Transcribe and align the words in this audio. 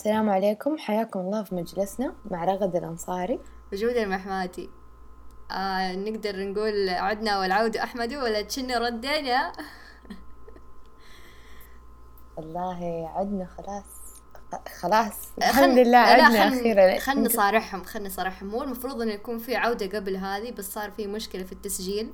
السلام 0.00 0.30
عليكم. 0.30 0.78
حياكم 0.78 1.20
الله 1.20 1.42
في 1.42 1.54
مجلسنا 1.54 2.14
مع 2.30 2.44
رغد 2.44 2.76
الأنصاري. 2.76 3.40
وجود 3.72 3.96
المحماتي. 3.96 4.70
آه 5.50 5.96
نقدر 5.96 6.50
نقول 6.50 6.88
عدنا 6.88 7.38
والعود 7.40 7.76
أحمد 7.76 8.14
ولا 8.14 8.42
تشني 8.42 8.76
ردينا؟ 8.76 9.52
والله 12.36 13.10
عدنا 13.14 13.46
خلاص. 13.46 13.84
خلاص. 14.80 15.28
الحمد 15.38 15.78
لله 15.78 15.98
عدنا 15.98 16.48
أخيرا. 16.48 16.98
خلنا 16.98 17.28
نصارحهم 17.28 17.84
خلنا 17.84 18.08
نصارحهم. 18.08 18.48
مو 18.48 18.62
المفروض 18.62 19.02
إنه 19.02 19.12
يكون 19.12 19.38
في 19.38 19.56
عودة 19.56 19.98
قبل 19.98 20.16
هذه 20.16 20.50
بس 20.52 20.72
صار 20.72 20.90
في 20.90 21.06
مشكلة 21.06 21.42
في 21.42 21.52
التسجيل. 21.52 22.12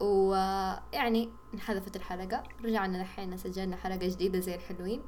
ويعني 0.00 1.30
انحذفت 1.54 1.96
الحلقة. 1.96 2.42
رجعنا 2.64 3.00
الحين 3.00 3.36
سجلنا 3.36 3.76
حلقة 3.76 4.08
جديدة 4.08 4.40
زي 4.40 4.54
الحلوين. 4.54 5.02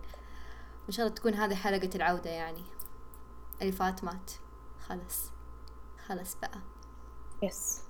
وإن 0.91 0.97
شاء 0.97 1.07
الله 1.07 1.17
تكون 1.17 1.35
هذه 1.35 1.55
حلقة 1.55 1.91
العودة 1.95 2.31
يعني 2.31 2.65
اللي 3.63 3.73
فات 3.73 4.05
مات 4.05 4.31
خلص 4.89 5.31
خلص 6.07 6.35
بقى 6.35 6.61
يس 7.43 7.81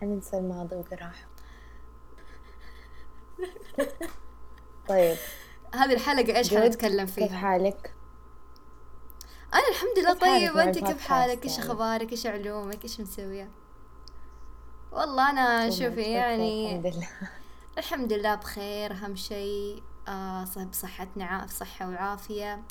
حننسى 0.00 0.38
الماضي 0.38 0.76
وقراحه 0.76 1.28
طيب 4.88 5.16
هذه 5.74 5.92
الحلقة 5.92 6.36
إيش 6.36 6.54
حنتكلم 6.54 7.06
فيها؟ 7.06 7.26
كيف 7.26 7.36
حالك؟ 7.36 7.94
أنا 9.54 9.68
الحمد 9.68 9.98
لله 9.98 10.14
طيب 10.14 10.56
وأنت 10.56 10.78
كيف 10.78 11.08
حالك؟ 11.08 11.44
إيش 11.44 11.58
يعني. 11.58 11.70
أخبارك؟ 11.70 12.12
إيش 12.12 12.26
علومك؟ 12.26 12.82
إيش 12.82 13.00
مسوية؟ 13.00 13.50
والله 14.92 15.30
أنا 15.30 15.70
شوفي 15.70 16.02
يعني 16.02 16.76
الحمد 16.76 16.86
لله 16.86 17.08
الحمد 17.78 18.12
لله 18.12 18.34
بخير 18.34 18.92
أهم 18.92 19.16
شيء 19.16 19.82
آه 20.08 20.44
بصحتنا 20.70 21.46
صحة 21.46 21.88
وعافية. 21.88 22.62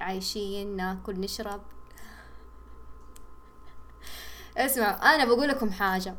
عايشين 0.00 0.76
ناكل 0.76 1.20
نشرب. 1.20 1.62
اسمع 4.56 5.14
أنا 5.14 5.24
بقول 5.24 5.48
لكم 5.48 5.70
حاجة. 5.70 6.14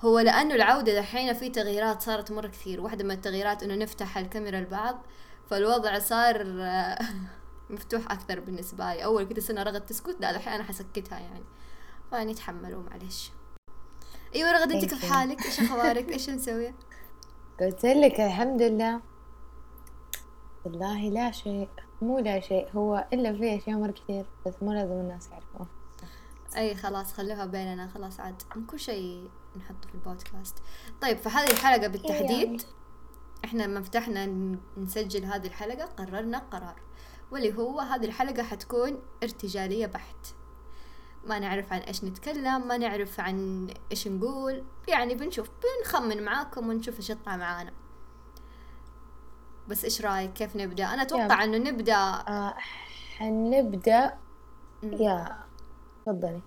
هو 0.00 0.18
لأنه 0.18 0.54
العودة 0.54 0.94
دحين 0.94 1.32
في 1.34 1.48
تغييرات 1.48 2.02
صارت 2.02 2.32
مرة 2.32 2.46
كثير. 2.46 2.80
واحدة 2.80 3.04
من 3.04 3.10
التغييرات 3.10 3.62
إنه 3.62 3.74
نفتح 3.74 4.18
الكاميرا 4.18 4.60
لبعض 4.60 5.02
فالوضع 5.50 5.98
صار 5.98 6.44
مفتوح 7.70 8.12
أكثر 8.12 8.40
بالنسبة 8.40 8.94
لي. 8.94 9.04
أول 9.04 9.24
كده 9.24 9.40
سنة 9.40 9.62
رغد 9.62 9.86
تسكت 9.86 10.16
لا 10.20 10.32
دحين 10.32 10.52
أنا 10.52 10.62
حسكتها 10.64 11.18
يعني. 11.18 11.44
فاني 12.10 12.34
تحملوا 12.34 12.82
معلش 12.82 13.30
أيوة 14.34 14.52
رغد 14.52 14.72
أنت 14.72 14.84
كيف 14.84 15.12
حالك؟ 15.12 15.44
إيش 15.46 15.60
أخبارك؟ 15.60 16.08
إيش 16.08 16.30
مسوية؟ 16.30 16.74
قلت 17.60 17.84
لك 17.84 18.20
الحمد 18.20 18.62
لله. 18.62 19.11
والله 20.64 21.08
لا 21.10 21.30
شيء 21.30 21.68
مو 22.02 22.18
لا 22.18 22.40
شيء 22.40 22.68
هو 22.74 23.06
إلا 23.12 23.32
في 23.32 23.56
أشياء 23.56 23.78
مرة 23.78 23.90
كثير 23.90 24.26
بس 24.46 24.54
مو 24.62 24.72
لازم 24.72 24.92
الناس 24.92 25.28
يعرفوها. 25.30 25.66
أي 26.56 26.74
خلاص 26.74 27.12
خلوها 27.12 27.46
بيننا 27.46 27.88
خلاص 27.88 28.20
عاد 28.20 28.42
كل 28.70 28.80
شيء 28.80 29.30
نحطه 29.56 29.88
في 29.88 29.94
البودكاست. 29.94 30.56
طيب 31.00 31.16
فهذه 31.16 31.50
الحلقة 31.50 31.86
بالتحديد 31.86 32.48
يعني. 32.48 32.58
إحنا 33.44 33.62
لما 33.62 33.82
فتحنا 33.82 34.26
نسجل 34.76 35.24
هذه 35.24 35.46
الحلقة 35.46 35.84
قررنا 35.84 36.38
قرار 36.38 36.80
واللي 37.32 37.56
هو 37.58 37.80
هذه 37.80 38.04
الحلقة 38.04 38.42
حتكون 38.42 39.02
ارتجالية 39.22 39.86
بحت. 39.86 40.34
ما 41.24 41.38
نعرف 41.38 41.72
عن 41.72 41.80
إيش 41.80 42.04
نتكلم 42.04 42.68
ما 42.68 42.76
نعرف 42.78 43.20
عن 43.20 43.68
إيش 43.90 44.08
نقول 44.08 44.64
يعني 44.88 45.14
بنشوف 45.14 45.48
بنخمن 45.48 46.22
معاكم 46.22 46.68
ونشوف 46.68 46.96
إيش 46.96 47.10
يطلع 47.10 47.36
معانا. 47.36 47.72
بس 49.68 49.84
إيش 49.84 50.00
رأيك؟ 50.00 50.32
كيف 50.32 50.56
نبدأ؟ 50.56 50.84
أنا 50.84 51.02
أتوقع 51.02 51.44
إنه 51.44 51.58
نبدأ. 51.70 51.94
آه 51.94 52.54
حنبدا 53.16 54.18
يا 54.82 55.38
تفضلي. 56.06 56.42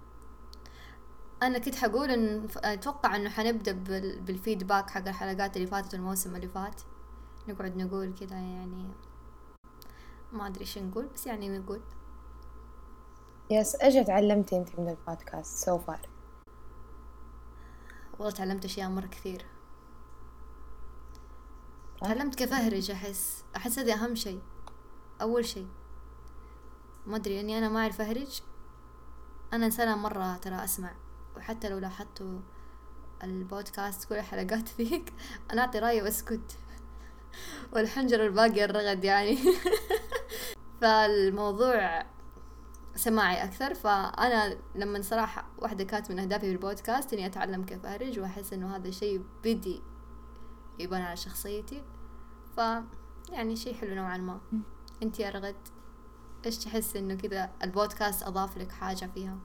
أنا 1.43 1.59
كنت 1.59 1.75
حقول 1.75 2.11
إن 2.11 2.47
أتوقع 2.55 3.15
إنه 3.15 3.29
حنبدأ 3.29 3.71
بالفيدباك 4.21 4.89
حق 4.89 5.07
الحلقات 5.07 5.57
اللي 5.57 5.67
فاتت 5.67 5.93
الموسم 5.93 6.35
اللي 6.35 6.47
فات. 6.47 6.81
نقعد 7.47 7.77
نقول 7.77 8.13
كذا 8.19 8.35
يعني. 8.35 8.87
ما 10.33 10.47
أدري 10.47 10.61
إيش 10.61 10.77
نقول 10.77 11.05
بس 11.05 11.27
يعني 11.27 11.57
نقول. 11.57 11.81
yes 13.49 13.75
إيش 13.75 14.07
تعلمتي 14.07 14.57
أنت 14.57 14.79
من 14.79 14.89
البودكاست 14.89 15.65
so 15.65 15.77
far 15.77 16.09
والله 18.19 18.31
تعلمت 18.31 18.65
أشياء 18.65 18.89
مرة 18.89 19.05
كثير. 19.05 19.45
تعلمت 22.01 22.35
كيف 22.35 22.53
أهرج 22.53 22.91
أحس 22.91 23.43
أحس 23.55 23.79
هذا 23.79 23.93
أهم 23.93 24.15
شيء 24.15 24.41
أول 25.21 25.45
شيء. 25.45 25.67
ما 27.05 27.15
أدري 27.15 27.39
إني 27.39 27.57
أنا 27.57 27.69
ما 27.69 27.79
أعرف 27.79 28.01
أهرج. 28.01 28.41
أنا 29.53 29.65
إنسانة 29.65 29.95
مرة 29.95 30.37
ترى 30.37 30.63
أسمع 30.63 30.95
وحتى 31.37 31.69
لو 31.69 31.77
لاحظتوا 31.77 32.39
البودكاست 33.23 34.09
كل 34.09 34.15
الحلقات 34.15 34.69
ذيك 34.77 35.13
أنا 35.51 35.61
أعطي 35.61 35.79
رأيي 35.79 36.01
وأسكت. 36.01 36.57
والحنجر 37.73 38.25
الباقي 38.25 38.65
الرغد 38.65 39.03
يعني. 39.03 39.37
فالموضوع 40.81 42.05
سماعي 42.95 43.43
أكثر. 43.43 43.73
فأنا 43.73 44.57
لما 44.75 45.01
صراحة 45.01 45.47
واحدة 45.57 45.83
كانت 45.83 46.11
من 46.11 46.19
أهدافي 46.19 46.45
في 46.45 46.51
البودكاست 46.51 47.13
إني 47.13 47.25
أتعلم 47.25 47.63
كيف 47.63 47.85
أهرج 47.85 48.19
وأحس 48.19 48.53
إنه 48.53 48.75
هذا 48.75 48.87
الشيء 48.87 49.23
بدي 49.43 49.81
يبان 50.79 51.01
على 51.01 51.17
شخصيتي. 51.17 51.83
ف 52.57 52.61
يعني 53.29 53.55
شيء 53.55 53.73
حلو 53.73 53.95
نوعا 53.95 54.17
ما. 54.17 54.39
انت 55.03 55.19
يا 55.19 55.29
رغد 55.29 55.55
إيش 56.45 56.57
تحس 56.57 56.95
إنه 56.95 57.15
كذا 57.15 57.49
البودكاست 57.63 58.23
أضاف 58.23 58.57
لك 58.57 58.71
حاجة 58.71 59.09
فيها؟ 59.13 59.37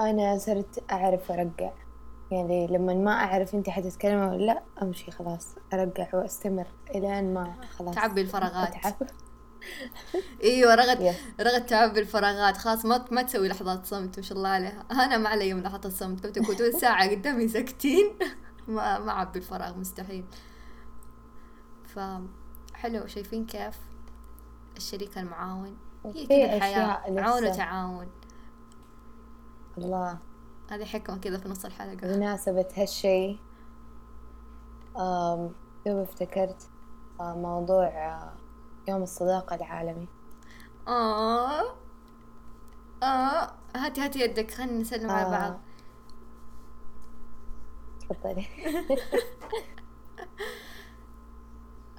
أنا 0.00 0.38
صرت 0.38 0.84
أعرف 0.92 1.30
ارقع 1.30 1.72
يعني 2.30 2.66
لما 2.66 2.94
ما 2.94 3.12
أعرف 3.12 3.54
انت 3.54 3.70
حتتكلمي 3.70 4.26
ولا 4.26 4.44
لأ 4.44 4.62
أمشي 4.82 5.10
خلاص 5.10 5.48
ارقع 5.72 6.08
وأستمر 6.12 6.66
الين 6.94 7.34
ما 7.34 7.54
خلاص. 7.78 7.94
تعبي 7.94 8.20
الفراغات. 8.20 8.74
إيوه 10.44 10.74
رغد 10.74 11.14
رغد 11.40 11.66
تعبي 11.66 12.00
الفراغات. 12.00 12.56
خلاص 12.56 12.84
ما 12.84 13.04
ما 13.10 13.22
تسوي 13.22 13.48
لحظات 13.48 13.86
صمت 13.86 14.16
ما 14.16 14.22
شاء 14.24 14.38
الله 14.38 14.48
عليها. 14.48 14.84
أنا 14.90 15.18
ما 15.18 15.28
علي 15.28 15.54
من 15.54 15.62
لحظات 15.62 15.86
الصمت. 15.86 16.26
لو 16.26 16.32
تقعدون 16.32 16.72
ساعة 16.72 17.10
قدامي 17.10 17.48
ساكتين. 17.48 18.06
ما 18.68 18.98
ما 18.98 19.12
اعبي 19.12 19.38
الفراغ 19.38 19.78
مستحيل. 19.78 20.24
فحلو 21.84 23.06
شايفين 23.06 23.46
كيف؟ 23.46 23.80
الشريك 24.76 25.18
المعاون. 25.18 25.76
هي 26.04 26.26
كذا 26.26 26.56
الحياة 26.56 27.20
عون 27.20 27.46
وتعاون. 27.46 28.08
الله. 29.78 30.18
هذه 30.70 30.84
حكمة 30.84 31.18
كذا 31.18 31.38
في 31.38 31.48
نص 31.48 31.64
الحلقة. 31.64 31.94
بمناسبة 31.94 32.68
هالشي 32.76 33.36
دوب 35.86 35.98
افتكرت 35.98 36.68
آه، 37.20 37.34
موضوع 37.34 37.86
آه، 37.86 38.32
يوم 38.88 39.02
الصداقة 39.02 39.56
العالمي. 39.56 40.08
آه 40.88 41.62
آه 43.02 43.52
هاتي 43.76 44.00
هاتي 44.00 44.20
يدك 44.20 44.50
خلينا 44.50 44.72
نسلم 44.72 45.10
آه. 45.10 45.12
على 45.12 45.30
بعض. 45.30 45.60
تفضلي. 48.10 48.46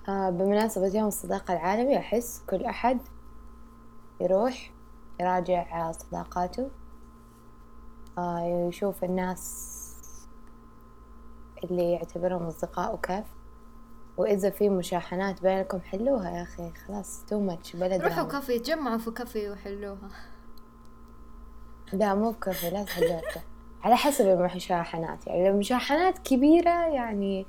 آه 0.09 0.29
بمناسبة 0.29 0.87
يوم 0.97 1.07
الصداقة 1.07 1.53
العالمي 1.53 1.97
أحس 1.97 2.43
كل 2.49 2.65
أحد 2.65 2.99
يروح 4.21 4.71
يراجع 5.19 5.91
صداقاته. 5.91 6.69
آه 8.17 8.67
يشوف 8.69 9.03
الناس 9.03 9.71
اللي 11.63 11.91
يعتبرهم 11.91 12.43
أصدقاء 12.43 12.93
وكيف. 12.93 13.25
وإذا 14.17 14.49
في 14.49 14.69
مشاحنات 14.69 15.41
بينكم 15.41 15.79
حلوها 15.79 16.29
يا 16.37 16.43
أخي 16.43 16.71
خلاص 16.71 17.25
too 17.25 17.39
much 17.39 17.75
blood 17.75 18.01
روحوا 18.01 18.23
كافي 18.23 18.59
تجمعوا 18.59 18.97
في 18.97 19.11
كافي 19.11 19.49
وحلوها. 19.49 20.09
لا 21.93 22.15
مو 22.15 22.31
بكافي 22.31 22.69
لا 22.69 22.83
تحلوها 22.83 23.21
على 23.85 23.97
حسب 23.97 24.27
المشاحنات 24.27 25.27
يعني 25.27 25.49
لو 25.49 25.57
مشاحنات 25.57 26.19
كبيرة 26.19 26.87
يعني 26.87 27.45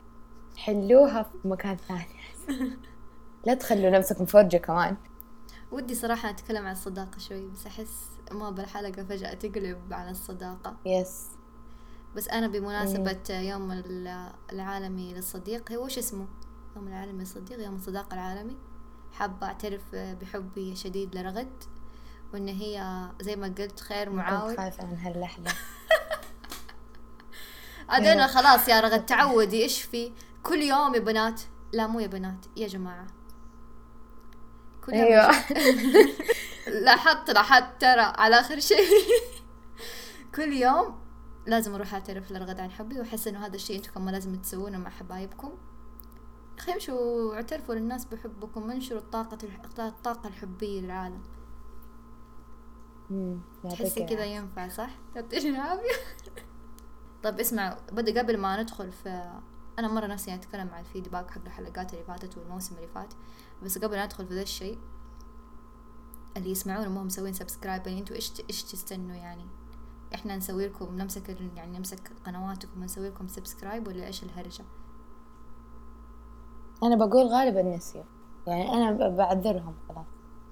حلوها 0.56 1.22
في 1.22 1.48
مكان 1.48 1.76
ثاني. 1.76 2.06
لا 3.46 3.54
تخلوا 3.54 3.90
نفسكم 3.90 4.24
فرجة 4.24 4.56
كمان. 4.56 4.96
ودي 5.72 5.94
صراحة 5.94 6.30
أتكلم 6.30 6.66
عن 6.66 6.72
الصداقة 6.72 7.18
شوي 7.18 7.46
بس 7.48 7.66
أحس 7.66 8.10
ما 8.32 8.50
بالحلقة 8.50 9.04
فجأة 9.04 9.34
تقلب 9.34 9.92
عن 9.92 10.08
الصداقة. 10.08 10.76
يس 10.86 11.26
بس 12.16 12.28
أنا 12.28 12.46
بمناسبة 12.46 13.40
يوم 13.40 13.82
العالمي 14.52 15.14
للصديق 15.14 15.72
هو 15.72 15.84
وش 15.84 15.98
اسمه؟ 15.98 16.26
يوم 16.76 16.88
العالمي 16.88 17.18
للصديق 17.18 17.64
يوم 17.64 17.74
الصداقة 17.74 18.14
العالمي. 18.14 18.56
حابة 19.12 19.46
أعترف 19.46 19.94
بحبي 19.94 20.76
شديد 20.76 21.16
لرغد 21.16 21.64
وإن 22.32 22.48
هي 22.48 23.06
زي 23.20 23.36
ما 23.36 23.46
قلت 23.46 23.80
خير 23.80 24.10
معاون. 24.10 24.56
خايفة 24.56 24.86
من 24.86 24.98
هاللحظة. 24.98 25.50
عاد 27.88 28.06
أنا 28.06 28.26
خلاص 28.26 28.68
يا 28.68 28.80
رغد 28.80 29.06
تعودي 29.06 29.62
إيش 29.62 29.82
في 29.82 30.12
كل 30.42 30.62
يوم 30.62 30.94
يا 30.94 31.00
بنات. 31.00 31.40
لا 31.72 31.86
مو 31.86 32.00
يا 32.00 32.06
بنات 32.06 32.46
يا 32.56 32.68
جماعة. 32.68 33.06
كل 34.86 34.94
يوم 34.94 35.04
أيوه. 35.04 35.30
لاحظت 36.84 37.30
لاحظت 37.30 37.80
ترى 37.80 38.00
على 38.00 38.40
آخر 38.40 38.60
شيء. 38.60 38.88
كل 40.34 40.52
يوم 40.52 41.00
لازم 41.46 41.74
أروح 41.74 41.94
أعترف 41.94 42.32
لرغد 42.32 42.60
عن 42.60 42.70
حبي 42.70 43.00
وأحس 43.00 43.28
إنه 43.28 43.46
هذا 43.46 43.54
الشيء 43.54 43.76
أنتم 43.76 43.92
كمان 43.92 44.14
لازم 44.14 44.36
تسوونه 44.36 44.78
مع 44.78 44.90
حبايبكم. 44.90 45.52
أخي 46.58 46.72
امشوا 46.72 47.34
اعترفوا 47.34 47.74
للناس 47.74 48.04
بحبكم 48.04 48.70
انشروا 48.70 49.00
الطاقة 49.00 49.38
الطاقة 49.78 50.28
الحبية 50.28 50.80
للعالم. 50.80 51.22
يعطيك 53.64 53.78
تحسي 53.78 54.04
كذا. 54.04 54.24
ينفع 54.24 54.68
صح؟ 54.68 54.90
يعطيني 55.16 55.48
العافية. 55.48 55.92
طيب 57.26 57.40
اسمع 57.40 57.76
بدأ 57.92 58.20
قبل 58.20 58.38
ما 58.38 58.62
ندخل 58.62 58.92
في 58.92 59.38
أنا 59.78 59.88
مرة 59.88 60.06
نفسي 60.06 60.34
أتكلم 60.34 60.68
عن 60.72 60.80
ال 60.80 60.86
feedback 60.86 61.30
حق 61.30 61.40
الحلقات 61.46 61.94
اللي 61.94 62.04
فاتت 62.04 62.38
والموسم 62.38 62.76
اللي 62.76 62.88
فات 62.88 63.14
بس 63.62 63.78
قبل 63.78 63.96
لا 63.96 64.04
ندخل 64.04 64.26
في 64.26 64.34
ذا 64.34 64.42
الشيء 64.42 64.78
اللي 66.36 66.50
يسمعون 66.50 66.86
هم 66.86 67.06
مسوين 67.06 67.32
subscribe 67.32 67.86
يعني 67.86 68.00
أنتوا 68.00 68.16
إيش 68.16 68.32
إيش 68.50 68.62
تستنوا 68.62 69.16
يعني؟ 69.16 69.46
إحنا 70.14 70.36
نسوي 70.36 70.66
لكم 70.66 70.96
نمسك 70.96 71.28
يعني 71.56 71.78
نمسك 71.78 72.12
قنواتكم 72.26 72.80
ونسوي 72.80 73.08
لكم 73.08 73.28
subscribe 73.28 73.88
ولا 73.88 74.06
إيش 74.06 74.22
الهرجة؟ 74.22 74.64
أنا 76.82 76.96
بقول 76.96 77.26
غالبا 77.26 77.62
نسيوا 77.62 78.04
يعني 78.46 78.72
أنا 78.72 79.08
بعذرهم 79.08 79.74
خلاص 79.88 80.06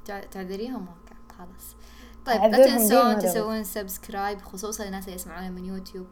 تع- 0.05 0.25
تعذريهم 0.25 0.87
okay 0.89 1.15
خلاص 1.39 1.77
طيب 2.27 2.43
لا 2.43 2.67
تنسون. 2.67 3.19
تسوون 3.19 3.65
subscribe 3.65 4.43
خصوصا 4.43 4.85
الناس 4.85 5.05
اللي 5.05 5.15
يسمعونا 5.15 5.51
من 5.51 5.65
يوتيوب 5.65 6.07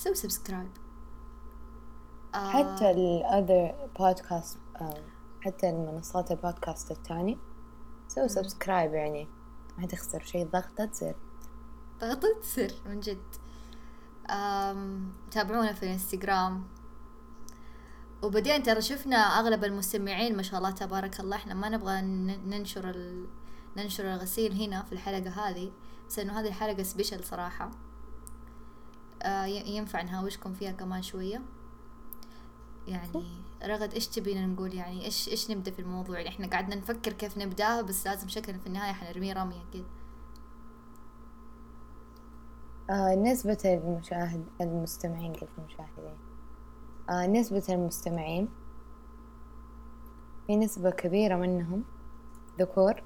سووا 0.00 0.14
subscribe 0.14 0.70
آه. 2.34 2.50
حتى 2.50 2.90
ال 2.90 3.06
other 3.06 3.88
podcast 3.98 4.58
حتى 5.40 5.70
المنصات 5.70 6.30
البودكاست 6.30 6.90
التاني 6.90 7.38
سوي 8.08 8.28
subscribe 8.28 8.94
يعني. 8.94 9.28
ما 9.78 9.86
تخسر 9.86 10.22
شيء 10.22 10.46
ضغطة 10.46 10.90
زر 10.92 11.14
ضغطة 12.00 12.42
زر 12.42 12.72
من 12.86 13.00
جد. 13.00 13.34
تابعونا 15.30 15.72
في 15.72 15.82
الانستغرام. 15.82 16.64
وبعدين 18.22 18.62
ترى 18.62 18.80
شفنا 18.80 19.16
أغلب 19.16 19.64
المستمعين 19.64 20.36
ما 20.36 20.42
شاء 20.42 20.58
الله 20.58 20.70
تبارك 20.70 21.20
الله 21.20 21.36
إحنا 21.36 21.54
ما 21.54 21.68
نبغى 21.68 22.00
ننشر 22.46 22.90
ال... 22.90 23.26
ننشر 23.76 24.14
الغسيل 24.14 24.62
هنا 24.62 24.82
في 24.82 24.92
الحلقة 24.92 25.30
هذه 25.30 25.72
بس 26.08 26.18
إنه 26.18 26.40
هذه 26.40 26.48
الحلقة 26.48 26.82
سبيشل 26.82 27.24
صراحة. 27.24 27.64
آه 27.64 27.89
ينفع 29.46 30.02
نهاوشكم 30.02 30.54
فيها 30.54 30.72
كمان 30.72 31.02
شوية. 31.02 31.42
يعني 32.88 33.24
رغد 33.64 33.94
إيش 33.94 34.08
تبينا 34.08 34.46
نقول؟ 34.46 34.74
يعني 34.74 35.04
إيش 35.04 35.28
إيش 35.28 35.50
نبدأ 35.50 35.70
في 35.70 35.78
الموضوع؟ 35.78 36.16
يعني 36.16 36.28
إحنا 36.28 36.46
قعدنا 36.46 36.74
نفكر 36.74 37.12
كيف 37.12 37.38
نبدأها 37.38 37.82
بس 37.82 38.06
لازم 38.06 38.28
شكل 38.28 38.58
في 38.58 38.66
النهاية 38.66 38.92
حنرميه 38.92 39.32
رمية 39.32 39.64
كده 39.74 39.84
آه 42.90 43.14
نسبة 43.14 43.58
المشاهد 43.64 44.46
المستمعين 44.60 45.32
قلت 45.32 45.50
المشاهدين. 45.58 46.18
آه 47.10 47.26
نسبة 47.26 47.64
المستمعين 47.68 48.48
في 50.46 50.56
نسبة 50.56 50.90
كبيرة 50.90 51.36
منهم 51.36 51.84
ذكور 52.60 53.02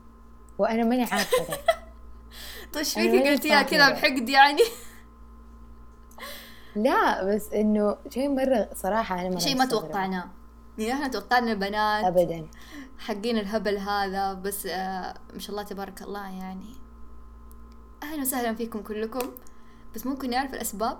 وأنا 0.58 0.84
ماني 0.84 1.02
عارفة 1.02 1.46
طيب 2.74 2.84
فيكي 2.84 3.30
قلتيها؟ 3.30 3.62
كذا. 3.62 3.90
بحقد 3.90 4.28
يعني. 4.28 4.62
لا 6.76 7.24
بس 7.24 7.52
إنه 7.52 7.96
شيء 8.08 8.28
مرة 8.28 8.68
صراحة 8.74 9.20
أنا 9.20 9.28
مرة 9.30 9.38
شيء 9.38 9.58
ما. 9.58 9.66
توقعناه. 9.66 10.30
يعني 10.78 10.92
إحنا 10.92 11.08
توقعنا 11.08 11.54
بنات 11.54 12.04
أبدا. 12.04 12.46
حقين 12.98 13.38
الهبل 13.38 13.78
هذا 13.78 14.32
بس 14.32 14.66
آه 14.66 15.14
ما 15.32 15.38
شاء 15.38 15.50
الله 15.50 15.62
تبارك 15.62 16.02
الله 16.02 16.28
يعني. 16.28 16.74
أهلا 18.02 18.20
وسهلا 18.20 18.54
فيكم 18.54 18.82
كلكم. 18.82 19.30
بس 19.94 20.06
ممكن 20.06 20.30
نعرف 20.30 20.54
الأسباب؟ 20.54 20.98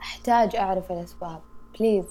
أحتاج 0.00 0.56
أعرف 0.56 0.92
الأسباب. 0.92 1.40
بليز 1.78 2.04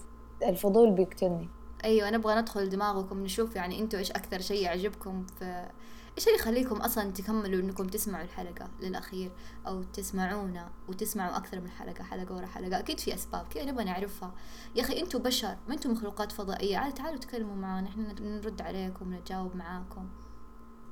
الفضول 0.43 0.91
بيقتلني. 0.91 1.49
أيوه 1.85 2.09
نبغى 2.09 2.35
ندخل 2.35 2.69
دماغكم 2.69 3.23
نشوف 3.23 3.55
يعني 3.55 3.79
أنتوا 3.79 3.99
إيش 3.99 4.11
أكثر 4.11 4.41
شيء 4.41 4.61
يعجبكم 4.61 5.25
في 5.39 5.69
إيش 6.17 6.27
اللي 6.27 6.39
يخليكم 6.39 6.75
أصلا 6.75 7.11
تكملوا 7.11 7.61
إنكم 7.61 7.87
تسمعوا 7.87 8.23
الحلقة 8.23 8.69
للأخير 8.81 9.31
أو 9.67 9.83
تسمعونا 9.83 10.71
وتسمعوا 10.87 11.37
أكثر 11.37 11.59
من 11.59 11.69
حلقة 11.69 12.03
حلقة 12.03 12.35
ورا 12.35 12.45
حلقة؟ 12.45 12.79
أكيد 12.79 12.99
في 12.99 13.13
أسباب 13.13 13.45
كذا 13.49 13.65
نبغى 13.65 13.83
نعرفها. 13.83 14.33
يا 14.75 14.81
أخي 14.81 15.01
أنتوا 15.01 15.19
بشر 15.19 15.57
ما 15.67 15.73
أنتوا 15.73 15.91
مخلوقات 15.91 16.31
فضائية؟ 16.31 16.77
عاد 16.77 16.93
تعالوا 16.93 17.19
تكلموا 17.19 17.55
معانا 17.55 17.89
إحنا 17.89 18.13
نرد 18.21 18.61
عليكم 18.61 19.13
نجاوب 19.13 19.55
معاكم. 19.55 20.09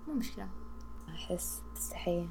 مو 0.07 0.13
مشكلة. 0.13 0.47
أحس 1.09 1.61
تستحية 1.75 2.27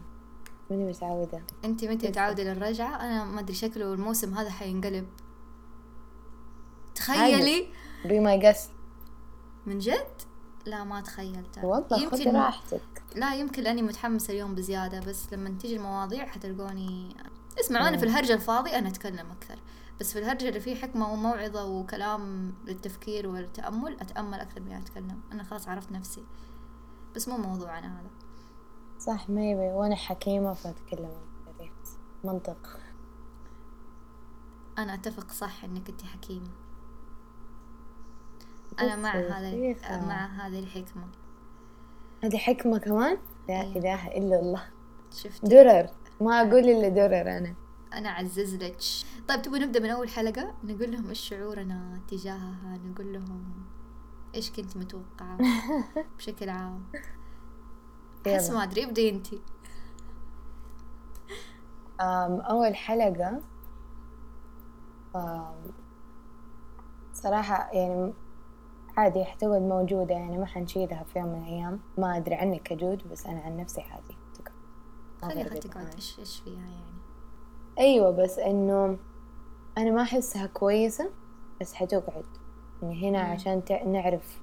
ماني 0.70 0.84
متعودة. 0.84 1.42
أنت 1.64 1.84
ما 1.84 1.92
انت 1.92 2.06
متعودة 2.06 2.42
للرجعة؟ 2.42 3.00
أنا 3.00 3.24
ما 3.24 3.40
أدري 3.40 3.54
شكله 3.54 3.94
الموسم 3.94 4.34
هذا 4.34 4.50
حينقلب. 4.50 5.06
تخيلي! 6.94 7.68
بي 8.04 8.20
ماي 8.20 8.38
جست 8.38 8.70
من 9.66 9.78
جد؟ 9.78 10.22
لا 10.66 10.84
ما 10.84 11.00
تخيلت 11.00 11.58
والله 11.62 12.10
خذ 12.10 12.36
راحتك. 12.36 13.02
لا 13.16 13.34
يمكن 13.34 13.62
لأني 13.62 13.82
متحمسة 13.82 14.32
اليوم 14.32 14.54
بزيادة 14.54 15.00
بس 15.00 15.32
لما 15.32 15.58
تيجي 15.58 15.76
المواضيع 15.76 16.26
حتلقوني. 16.26 17.16
اسمعوا 17.60 17.88
أنا 17.88 17.96
في 17.96 18.04
الهرجة 18.04 18.34
الفاضي 18.34 18.70
أنا 18.70 18.88
أتكلم 18.88 19.30
أكثر 19.30 19.58
بس 20.00 20.12
في 20.12 20.18
الهرجة 20.18 20.48
اللي 20.48 20.60
فيه 20.60 20.74
حكمة 20.74 21.12
وموعظة 21.12 21.64
وكلام 21.64 22.54
للتفكير 22.64 23.28
والتأمل 23.28 24.00
أتأمل 24.00 24.40
أكثر 24.40 24.60
من 24.60 24.72
أتكلم. 24.72 25.20
أنا 25.32 25.42
خلاص 25.42 25.68
عرفت 25.68 25.92
نفسي. 25.92 26.24
بس 27.14 27.28
مو 27.28 27.36
موضوعنا 27.36 28.00
هذا. 28.00 28.10
صح 28.98 29.30
ميبي 29.30 29.70
فأتكلم 30.54 31.06
عن 31.06 31.48
التاريخ. 31.48 31.72
منطق. 32.24 32.78
أنا 34.78 34.94
أتفق 34.94 35.32
صح 35.32 35.64
إنك 35.64 35.88
أنت 35.88 36.02
حكيمة. 36.02 36.50
أنا 38.80 38.96
مع 38.96 39.14
هذا. 39.14 40.06
مع 40.06 40.26
هذه 40.26 40.58
الحكمة. 40.58 41.02
هذه 42.24 42.36
حكمة 42.36 42.78
كمان؟ 42.78 43.18
لا 43.48 43.60
أيوة. 43.60 43.76
إله 43.76 44.06
إلا 44.08 44.40
الله. 44.40 44.62
شفت 45.12 45.44
درر. 45.44 45.88
ما 46.20 46.40
أقول 46.40 46.68
إلا 46.68 46.88
درر 46.88 47.38
أنا. 47.38 47.54
أنا 47.94 48.08
أعزز 48.08 48.54
لك. 48.54 48.76
طيب 49.28 49.42
تبغى 49.42 49.58
نبدأ 49.58 49.80
من 49.80 49.90
أول 49.90 50.08
حلقة؟ 50.08 50.54
نقول 50.64 50.92
لهم 50.92 51.08
إيش 51.08 51.20
شعورنا 51.28 52.00
تجاهها؟ 52.08 52.78
نقول 52.84 53.12
لهم 53.12 53.44
إيش 54.34 54.50
كنت 54.50 54.76
متوقعة 54.76 55.38
بشكل 56.18 56.48
عام؟ 56.48 56.82
أحس. 58.26 58.50
ما 58.50 58.62
أدري 58.62 58.84
ابدي 58.84 59.20
أول 62.00 62.74
حلقة 62.76 63.40
أم 65.16 65.54
صراحة 67.12 67.70
يعني 67.72 68.14
عادي 68.96 69.24
حتقعد 69.24 69.60
موجودة 69.62 70.14
يعني 70.14 70.38
ما 70.38 70.46
حنشيلها 70.46 71.04
في 71.04 71.18
يوم 71.18 71.28
من 71.28 71.42
الأيام. 71.42 71.80
ما 71.98 72.16
أدري 72.16 72.34
عنك 72.34 72.62
كجود 72.62 73.08
بس 73.10 73.26
أنا 73.26 73.40
عن 73.40 73.56
نفسي 73.56 73.80
عادي. 73.80 74.16
تقعد 74.34 75.32
خليها 75.32 75.48
تقعد. 75.48 75.94
إيش 75.94 76.18
إيش 76.18 76.40
فيها 76.40 76.54
يعني. 76.60 76.92
أيوة 77.78 78.10
بس 78.10 78.38
إنه 78.38 78.98
أنا 79.78 79.90
ما 79.90 80.02
أحسها 80.02 80.46
كويسة 80.46 81.10
بس 81.60 81.74
حتقعد. 81.74 82.24
يعني 82.82 83.08
هنا 83.10 83.24
مم. 83.26 83.32
عشان 83.32 83.64
تع- 83.64 83.84
نعرف 83.84 84.40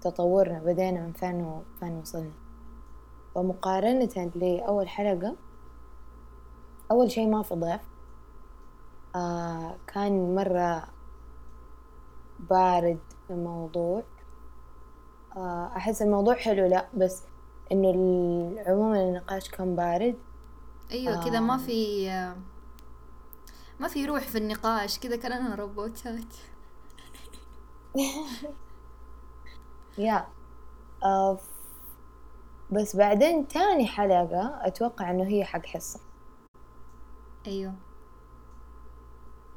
تطورنا 0.00 0.58
بدينا 0.58 1.00
من 1.06 1.12
فين 1.12 1.42
و- 1.44 1.62
فين 1.80 1.92
وصلنا. 1.98 2.32
ومقارنة 3.34 4.30
لأول 4.34 4.88
حلقة 4.88 5.36
أول 6.90 7.10
شي 7.10 7.26
ما 7.26 7.42
في 7.42 7.54
ضيف 7.54 7.80
آه 9.16 9.76
كان 9.86 10.34
مرة 10.34 10.84
بارد 12.38 12.98
الموضوع. 13.30 14.02
آه 15.36 15.72
أحس 15.76 16.02
الموضوع 16.02 16.34
حلو 16.34 16.66
لا 16.66 16.88
بس 16.94 17.22
إنه 17.72 17.88
عموما 18.66 19.00
النقاش 19.00 19.50
كان 19.50 19.76
بارد. 19.76 20.18
أيوه 20.90 21.24
كذا 21.24 21.40
ما 21.40 21.54
آه. 21.54 21.58
في 21.58 22.08
ما 23.80 23.88
في 23.88 24.06
روح 24.06 24.22
في 24.22 24.38
النقاش 24.38 24.98
كذا 24.98 25.16
كاننا 25.16 25.54
روبوتات. 25.54 26.34
يا. 29.98 30.26
آه 31.04 31.38
بس 32.70 32.96
بعدين 32.96 33.48
تاني 33.48 33.86
حلقة 33.86 34.60
أتوقع 34.66 35.10
إنه 35.10 35.24
هي 35.24 35.44
حق 35.44 35.66
حصة. 35.66 36.00
أيوه. 37.46 37.74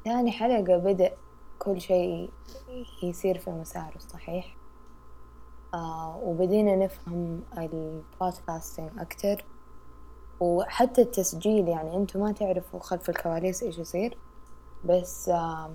تاني 0.04 0.32
حلقة 0.32 0.76
بدأ 0.76 1.16
كل 1.62 1.80
شيء 1.80 2.30
يصير 3.02 3.38
في 3.38 3.50
مساره 3.50 3.96
الصحيح 3.96 4.56
آه 5.74 6.20
وبدينا 6.22 6.76
نفهم 6.76 7.42
ال 7.58 7.70
podcasting 7.70 8.90
أكتر. 8.98 9.44
وحتى 10.40 11.02
التسجيل 11.02 11.68
يعني 11.68 11.96
أنتوا 11.96 12.20
ما 12.20 12.32
تعرفوا 12.32 12.80
خلف 12.80 13.10
الكواليس 13.10 13.62
إيش 13.62 13.78
يصير. 13.78 14.18
بس 14.84 15.28
آه 15.28 15.70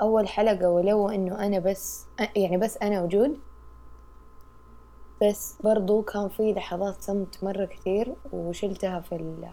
أول 0.00 0.28
حلقة 0.28 0.70
ولو 0.70 1.08
إنه 1.08 1.46
أنا 1.46 1.58
بس 1.58 2.06
يعني 2.36 2.56
بس 2.56 2.76
أنا 2.76 3.02
وجود. 3.02 3.38
بس 5.22 5.58
برضو 5.64 6.02
كان 6.02 6.28
في 6.28 6.52
لحظات 6.52 7.02
صمت 7.02 7.44
مرة 7.44 7.64
كثير 7.64 8.14
وشلتها 8.32 9.00
في 9.00 9.14
ال 9.14 9.48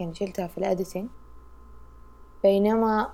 يعني 0.00 0.14
شلتها 0.14 0.46
في 0.46 0.58
ال 0.58 0.64
editing 0.64 1.08
بينما 2.42 3.12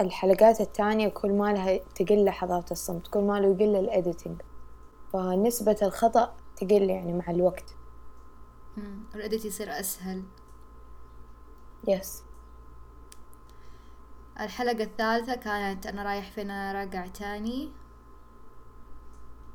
الحلقات 0.00 0.60
التانية 0.60 1.08
كل 1.08 1.32
ما 1.32 1.52
لها 1.52 1.76
تقل 1.76 2.24
لحظات 2.24 2.72
الصمت 2.72 3.06
كل 3.06 3.20
ما 3.20 3.40
له 3.40 3.46
يقل 3.46 3.76
ال 3.76 3.84
editing 3.84 4.42
فنسبة 5.12 5.76
الخطأ 5.82 6.34
تقل 6.56 6.90
يعني 6.90 7.12
مع 7.12 7.30
الوقت. 7.30 7.74
الأديت 9.14 9.44
يصير 9.44 9.80
أسهل. 9.80 10.22
يس 11.88 12.22
الحلقة 14.40 14.84
الثالثة 14.84 15.34
كانت 15.34 15.86
أنا 15.86 16.02
رايح 16.02 16.30
فين 16.30 16.50
أنا 16.50 16.80
راجع 16.80 17.06
تاني. 17.06 17.81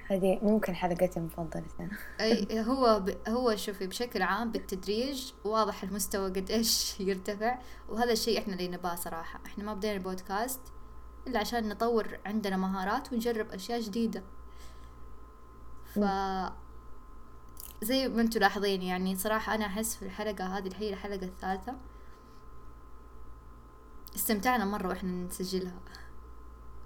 هذه 0.10 0.40
ممكن 0.42 0.76
حلقتي 0.76 1.20
المفضلة. 1.20 1.66
أنا 1.80 1.98
أي 2.20 2.48
هو 2.70 3.00
ب... 3.00 3.30
هو 3.30 3.56
شوفي 3.56 3.88
بشكل 3.88 4.22
عام 4.22 4.52
بالتدريج 4.52 5.32
واضح 5.44 5.84
المستوى 5.84 6.30
قد 6.30 6.52
إيش 6.52 6.94
يرتفع 7.00 7.60
وهذا 7.90 8.12
الشيء 8.12 8.40
إحنا 8.40 8.54
اللي 8.54 8.68
نباه 8.68 8.96
صراحة. 8.96 9.40
إحنا 9.46 9.64
ما 9.64 9.74
بدينا 9.74 9.94
البودكاست 9.94 10.62
إلا 11.28 11.40
عشان 11.40 11.70
نطور 11.70 12.20
عندنا 12.26 12.58
مهارات 12.58 13.14
ونجرب 13.14 13.52
أشياء 13.52 13.80
جديدة. 13.80 14.24
ف 15.86 16.00
زي 17.82 18.08
ما 18.08 18.22
أنتم 18.22 18.40
لاحظين 18.40 18.82
يعني 18.82 19.16
صراحة 19.16 19.56
أنا 19.56 19.66
أحس 19.66 19.96
في 19.96 20.06
الحلقة 20.06 20.58
هذه 20.58 20.72
هي 20.76 20.94
الحلقة 20.94 21.26
الثالثة. 21.26 21.76
استمتعنا 24.16 24.66
مرة 24.66 24.88
وإحنا 24.88 25.12
نسجلها. 25.12 25.80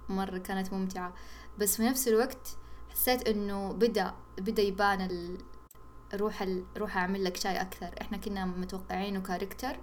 مرة 0.10 0.38
كانت 0.38 0.74
ممتعة. 0.74 1.14
بس 1.58 1.78
في 1.78 1.84
نفس 1.84 2.08
الوقت 2.08 2.58
حسيت 2.92 3.28
إنه 3.28 3.74
بدأ 3.74 4.14
بدأ 4.38 4.62
يبان 4.62 5.02
ال... 5.02 5.38
روح 6.14 6.42
ال... 6.42 6.64
روح 6.78 6.98
أعمل 6.98 7.24
لك 7.24 7.38
شاي 7.38 7.62
أكثر. 7.62 7.90
إحنا 8.02 8.18
كنا 8.18 8.46
متوقعينه 8.46 9.22
كاركتر. 9.22 9.78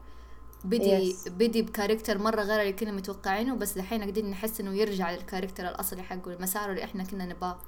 بدي 0.65 1.13
yes. 1.13 1.31
بدي 1.31 1.63
ب 1.63 1.68
character 1.68 2.19
مرة 2.19 2.43
غير 2.43 2.61
اللي 2.61 2.73
كنا 2.73 2.93
متوقعينه 2.93 3.57
بس 3.57 3.77
الحين 3.77 4.01
قاعدين 4.01 4.31
نحس 4.31 4.61
إنه 4.61 4.75
يرجع 4.75 5.11
لل 5.11 5.21
character 5.21 5.69
الأصلي 5.69 6.03
حقه 6.03 6.33
المسار 6.33 6.71
اللي 6.71 6.85
إحنا 6.85 7.05
كنا 7.05 7.27
نباه 7.27 7.59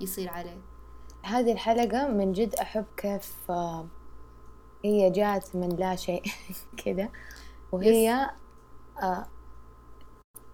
يصير 0.00 0.30
عليه. 0.30 0.58
هذه 1.22 1.52
الحلقة 1.52 2.08
من 2.08 2.32
جد 2.32 2.54
أحب 2.54 2.84
كيف 2.96 3.50
آه، 3.50 3.86
هي 4.84 5.10
جات 5.10 5.56
من 5.56 5.68
لا 5.68 5.96
شيء 5.96 6.22
كذا 6.84 7.08
وهي 7.72 8.30
آه 9.02 9.26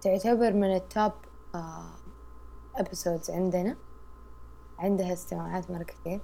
تعتبر 0.01 0.53
من 0.53 0.75
ال 0.75 0.84
top 0.84 1.11
آه 1.55 1.91
episodes 2.75 3.31
عندنا. 3.31 3.75
عندها 4.79 5.13
استماعات 5.13 5.71
مرة 5.71 5.83
كثير 5.83 6.19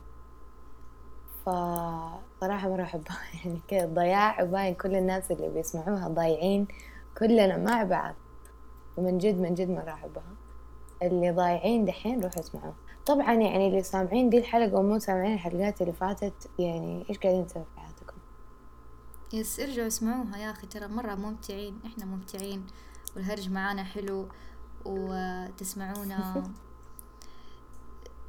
فصراحة 1.46 2.70
مرة 2.70 2.84
أحبها 2.84 3.18
يعني 3.46 3.60
كذا 3.68 3.86
ضياع 3.86 4.44
وباين 4.44 4.74
كل 4.74 4.96
الناس 4.96 5.32
اللي 5.32 5.50
بيسمعوها 5.50 6.08
ضايعين. 6.08 6.68
كلنا 7.18 7.58
مع 7.58 7.84
بعض. 7.84 8.16
ومن 8.98 9.18
جد 9.18 9.40
من 9.40 9.54
جد 9.54 9.70
مرة 9.70 9.92
أحبها 9.94 10.24
اللي 11.02 11.32
ضايعين 11.32 11.86
دحين 11.86 12.24
روحوا 12.24 12.40
اسمعوها 12.40 12.74
طبعا 13.06 13.34
يعني 13.34 13.68
اللي 13.68 13.84
سامعين 13.84 14.30
دي 14.30 14.38
الحلقة 14.38 14.76
ومو 14.80 15.00
سامعين 15.00 15.34
الحلقات 15.34 15.82
اللي 15.82 15.94
فاتت 15.94 16.50
يعني 16.60 17.06
إيش 17.10 17.18
قاعدين 17.18 17.48
تسوي 17.48 17.64
في 17.76 17.80
حياتكم؟ 17.80 18.18
يس 19.34 19.60
إرجعوا 19.60 19.88
اسمعوها 19.88 20.38
يا 20.38 20.52
أخي. 20.52 20.68
ترى 20.68 20.88
مرة 20.88 21.16
ممتعين. 21.16 21.80
إحنا 21.86 22.06
ممتعين. 22.06 22.68
والهرج 23.16 23.50
معانا 23.50 23.84
حلو. 23.84 24.28
وتسمعونا 24.86 26.44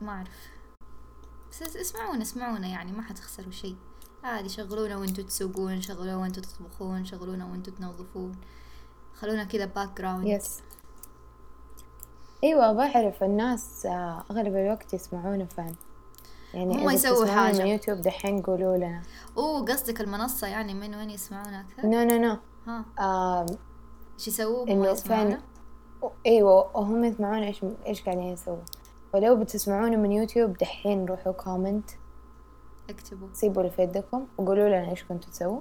ما 0.04 0.12
أعرف. 0.12 0.48
بس 1.50 1.76
اسمعونا 1.76 2.22
اسمعونا 2.22 2.66
يعني 2.66 2.92
ما 2.92 3.02
حتخسروا 3.02 3.52
شيء. 3.52 3.76
عادي 4.24 4.48
شغلونا 4.48 4.96
وانتوا 4.96 5.24
تسوقون 5.24 5.80
شغلونا 5.80 6.16
وانتوا 6.16 6.42
تطبخون 6.42 7.04
شغلونا 7.04 7.44
وانتوا 7.44 7.72
تنظفون. 7.72 8.32
خلونا 9.14 9.44
كذا 9.44 9.64
background 9.64 10.26
yes 10.26 10.60
أيوه 12.44 12.72
بعرف 12.72 13.22
الناس 13.22 13.86
آه، 13.86 14.24
أغلب 14.30 14.56
الوقت 14.56 14.94
يسمعونا 14.94 15.44
فين 15.44 15.76
يعني 16.54 16.76
هم 16.76 16.90
يسووا 16.90 17.26
حاجة 17.26 17.62
من 17.62 17.66
يوتيوب 17.66 18.00
دحين 18.00 18.42
قولوا 18.42 18.76
لنا. 18.76 19.02
أوه 19.36 19.64
قصدك 19.64 20.00
المنصة 20.00 20.46
يعني 20.46 20.74
من 20.74 20.94
وين 20.94 21.10
يسمعونا 21.10 21.60
أكثر؟ 21.60 21.86
no 21.88 22.02
no 22.02 22.16
no 22.16 22.36
ها. 22.66 23.46
إيش 24.18 24.28
يسووا؟ 24.28 24.68
إنه 24.68 24.94
فين 24.94 25.38
إيوه 26.26 26.76
وهم 26.76 27.04
يسمعون 27.04 27.42
إيش 27.42 27.64
إيش 27.86 28.02
قاعدين 28.02 28.22
يسووا 28.22 28.62
ولو 29.14 29.36
بتسمعونا 29.36 29.96
من 29.96 30.12
يوتيوب 30.12 30.52
دحين 30.52 31.04
روحوا 31.04 31.32
comment 31.32 31.90
اكتبوا. 32.90 33.28
سيبوا 33.32 33.62
اللي 33.62 33.72
في 33.72 33.82
يدكم 33.82 34.26
وقولوا 34.38 34.68
لنا 34.68 34.90
إيش 34.90 35.04
كنتوا 35.04 35.30
تسووا. 35.30 35.60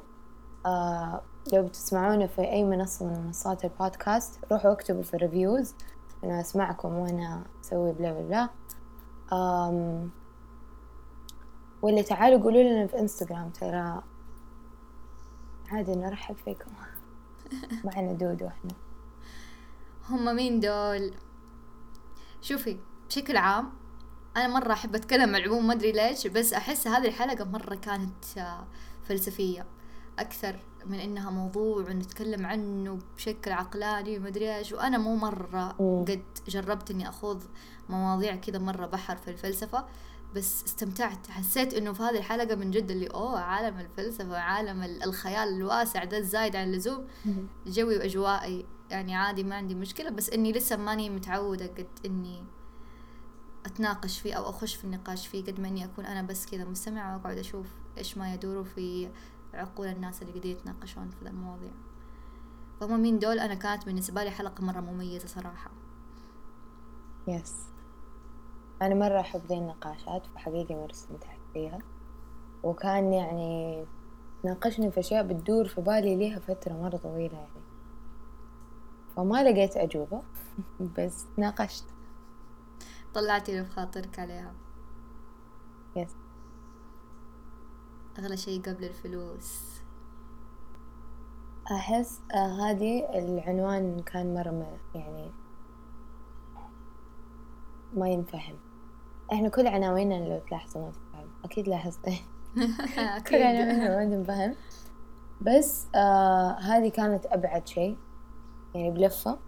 آه 0.65 1.21
لو 1.53 1.67
بتسمعونا 1.67 2.27
في 2.27 2.41
أي 2.41 2.63
منصة 2.63 3.05
من 3.05 3.25
منصات 3.25 3.65
البودكاست 3.65 4.39
روحوا 4.51 4.71
اكتبوا 4.71 5.03
في 5.03 5.13
ال 5.13 5.21
reviews 5.21 5.75
أنا 6.23 6.41
أسمعكم 6.41 6.93
وأنا 6.93 7.43
أسوي 7.63 7.91
بلا 7.91 8.11
بلا 8.11 8.21
بلا. 8.21 8.49
آم 9.33 10.09
ولا 11.81 12.01
تعالوا 12.01 12.43
قولوا 12.43 12.63
لنا 12.63 12.87
في 12.87 12.99
انستغرام 12.99 13.49
ترى. 13.49 14.03
عادي 15.71 15.95
نرحب 15.95 16.35
فيكم. 16.35 16.71
معنا 17.85 18.13
دودو 18.13 18.47
إحنا 18.47 18.71
هم 20.09 20.35
مين 20.35 20.59
دول؟ 20.59 21.13
شوفي 22.41 22.77
بشكل 23.13 23.37
عام 23.37 23.69
أنا 24.37 24.47
مرة 24.47 24.73
أحب 24.73 24.95
أتكلم 24.95 25.35
عن 25.35 25.35
العموم 25.35 25.67
ما 25.67 25.73
أدري 25.73 25.91
ليش 25.91 26.27
بس 26.27 26.53
أحس 26.53 26.87
هذه 26.87 27.07
الحلقة 27.07 27.45
مرة 27.45 27.75
كانت 27.75 28.37
آه، 28.37 28.67
فلسفية 29.03 29.65
أكثر 30.19 30.59
من 30.85 30.99
إنها 30.99 31.29
موضوع 31.29 31.77
ونتكلم 31.77 32.45
عنه 32.45 32.99
بشكل 33.15 33.51
عقلاني 33.51 34.17
وما 34.17 34.27
أدري 34.27 34.55
إيش. 34.55 34.71
وأنا 34.71 34.97
مو 34.97 35.15
مرة 35.15 35.75
قد 36.03 36.23
جربت 36.47 36.91
إني 36.91 37.09
أخوض 37.09 37.43
مواضيع 37.89 38.35
كذا 38.35 38.59
مرة 38.59 38.85
بحر 38.85 39.17
في 39.17 39.31
الفلسفة 39.31 39.85
بس 40.35 40.63
استمتعت. 40.63 41.27
حسيت 41.27 41.73
إنه 41.73 41.93
في 41.93 42.03
هذه 42.03 42.17
الحلقة 42.17 42.55
من 42.55 42.71
جد 42.71 42.91
اللي 42.91 43.07
أوه 43.07 43.39
عالم 43.39 43.79
الفلسفة 43.79 44.29
وعالم 44.29 44.83
الخيال 44.83 45.49
الواسع 45.49 46.03
ده 46.03 46.17
الزايد 46.17 46.55
عن 46.55 46.67
اللزوم. 46.67 47.07
جوي 47.67 47.97
وأجوائي 47.97 48.65
يعني 48.89 49.15
عادي 49.15 49.43
ما 49.43 49.55
عندي 49.55 49.75
مشكلة 49.75 50.09
بس 50.09 50.29
إني 50.29 50.51
لسه 50.51 50.77
ماني 50.77 51.09
متعودة 51.09 51.67
قد 51.67 51.87
إني 52.05 52.43
أتناقش 53.65 54.19
فيه 54.19 54.33
أو 54.33 54.49
أخش 54.49 54.75
في 54.75 54.83
النقاش 54.83 55.27
فيه 55.27 55.43
قد 55.43 55.59
ما 55.59 55.67
إني 55.67 55.85
أكون 55.85 56.05
أنا 56.05 56.21
بس 56.21 56.45
كذا 56.45 56.65
مستمعة 56.65 57.17
وأقعد 57.17 57.37
أشوف 57.37 57.67
إيش 57.97 58.17
ما 58.17 58.33
يدور 58.33 58.63
في 58.63 59.09
عقول 59.53 59.87
الناس 59.87 60.21
اللي 60.21 60.31
قاعدين 60.31 60.51
يتناقشون 60.51 61.09
في 61.09 61.29
المواضيع. 61.29 61.71
فهم 62.79 62.99
مين 62.99 63.19
دول؟ 63.19 63.39
أنا 63.39 63.53
كانت 63.53 63.85
بالنسبة 63.85 64.23
لي 64.23 64.31
حلقة 64.31 64.63
مرة 64.63 64.79
مميزة 64.79 65.27
صراحة. 65.27 65.71
يس 67.27 67.55
أنا 68.81 68.95
مرة 68.95 69.19
أحب 69.19 69.41
ذي 69.49 69.57
النقاشات 69.57 70.25
فحقيقه 70.35 70.75
مرة 70.75 70.91
استمتعت 70.91 71.39
فيها. 71.53 71.79
وكان 72.63 73.13
يعني 73.13 73.85
ناقشني 74.43 74.91
في 74.91 74.99
أشياء 74.99 75.23
بتدور 75.23 75.67
في 75.67 75.81
بالي 75.81 76.15
ليها 76.15 76.39
فترة 76.39 76.73
مرة 76.73 76.97
طويلة 76.97 77.37
يعني. 77.37 77.63
فما 79.15 79.43
لقيت 79.43 79.77
أجوبة 79.77 80.21
بس 80.97 81.25
ناقشت. 81.37 81.85
طلعتي 83.13 83.51
اللي 83.51 83.63
بخاطرك 83.63 84.19
عليها. 84.19 84.53
يس 85.95 86.15
أغلى 88.19 88.37
شيء 88.37 88.61
قبل 88.61 88.83
الفلوس. 88.83 89.73
أحس 91.71 92.21
آه 92.33 92.69
هذه 92.69 93.09
العنوان 93.19 93.99
كان 93.99 94.33
مرة 94.33 94.79
يعني 94.95 95.31
ما 97.93 98.09
ينفهم. 98.09 98.55
إحنا 99.33 99.49
كل 99.49 99.67
عناويننا 99.67 100.29
لو 100.29 100.39
تلاحظوا 100.39 100.81
ما 100.81 100.91
تنفهم 100.91 101.29
أكيد 101.45 101.67
لاحظت. 101.67 102.05
كل 103.27 103.43
عناويننا 103.43 103.97
ما 103.97 104.05
تنفهم. 104.05 104.55
بس 105.41 105.87
آه 105.95 106.51
هذه 106.51 106.89
كانت 106.89 107.25
أبعد 107.25 107.67
شيء. 107.67 107.97
يعني 108.75 108.91
بلفة. 108.91 109.39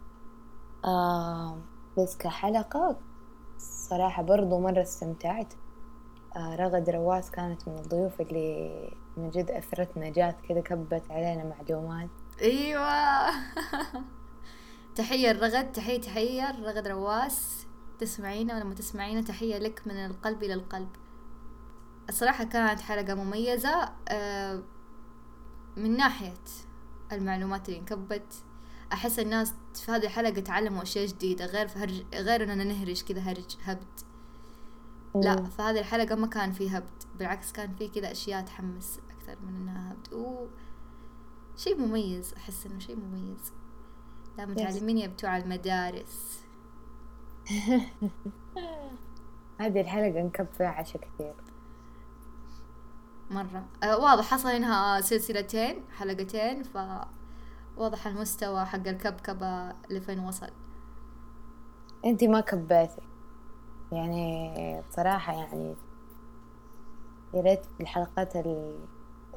آه 0.85 1.57
بس 1.97 2.17
كحلقة 2.17 2.97
صراحة 3.59 4.23
برضو 4.23 4.59
مرة 4.59 4.81
استمتعت. 4.81 5.53
آه 6.35 6.55
رغد 6.55 6.89
رواس 6.89 7.31
كانت 7.31 7.67
من 7.67 7.75
الضيوف 7.79 8.21
اللي 8.21 8.91
من 9.17 9.29
جد 9.29 9.51
أثرتنا 9.51 10.09
جات 10.09 10.35
كذا 10.49 10.61
كبت 10.61 11.03
علينا 11.11 11.43
معلومات 11.43 12.09
أيوة. 12.41 13.29
تحية 14.95 15.31
الرغد 15.31 15.71
تحية 15.71 16.01
تحية 16.01 16.51
رغد 16.61 16.87
رواس. 16.87 17.65
تسمعينا 17.99 18.55
ولما 18.57 18.73
تسمعينا؟ 18.75 19.21
تحية 19.21 19.57
لك 19.57 19.81
من 19.85 19.95
القلب 20.05 20.43
إلى 20.43 20.53
القلب. 20.53 20.89
الصراحة 22.09 22.43
كانت 22.43 22.79
حلقة 22.79 23.13
مميزة. 23.13 23.89
آه، 24.09 24.61
من 25.77 25.97
ناحية 25.97 26.33
المعلومات 27.11 27.69
اللي 27.69 27.79
انكبت 27.79 28.33
أحس 28.93 29.19
الناس 29.19 29.53
في 29.73 29.91
هذه 29.91 30.03
الحلقة 30.03 30.41
تعلموا 30.41 30.83
أشياء 30.83 31.05
جديدة 31.05 31.45
غير 31.45 31.67
في 31.67 31.79
هرج 31.79 32.03
غير 32.13 32.43
إننا 32.43 32.63
نهرج 32.63 33.03
كذا 33.03 33.19
هرج 33.19 33.57
هبد. 33.63 33.99
لا 35.15 35.43
في 35.43 35.61
هذه 35.61 35.79
الحلقة 35.79 36.15
ما 36.15 36.27
كان 36.27 36.51
في 36.51 36.77
هبد 36.77 37.03
بالعكس 37.19 37.51
كان 37.51 37.75
في 37.75 37.87
كذا 37.87 38.11
أشياء 38.11 38.41
تحمس 38.41 38.99
أكثر 39.09 39.37
من 39.45 39.55
إنها 39.55 39.91
هبد. 39.91 40.13
و 40.13 40.47
شيء 41.57 41.79
مميز 41.79 42.33
أحس 42.33 42.65
إنه 42.65 42.79
شيء 42.79 42.95
مميز. 42.95 43.53
لا 44.37 44.45
متعلمين 44.45 44.97
يا 44.97 45.07
بتوع 45.07 45.37
المدارس. 45.37 46.39
هذه 49.61 49.81
الحلقة 49.81 50.21
نكب 50.21 50.47
فيها 50.57 50.67
عشا 50.67 50.99
كثير. 50.99 51.33
مرة. 53.31 53.65
أه 53.83 53.97
واضح 53.97 54.33
أصلا 54.33 54.57
إنها 54.57 55.01
سلسلتين 55.01 55.83
حلقتين 55.97 56.63
ف 56.63 56.77
واضح 57.77 58.07
المستوى 58.07 58.65
حق 58.65 58.87
الكبكبة 58.87 59.71
لفين 59.89 60.19
وصل. 60.19 60.51
انتي 62.05 62.27
ما 62.27 62.41
كبيتي. 62.41 63.01
يعني 63.91 64.81
بصراحة 64.89 65.33
يعني 65.33 65.75
يا 67.33 67.41
ريت 67.41 67.65
الحلقات 67.81 68.33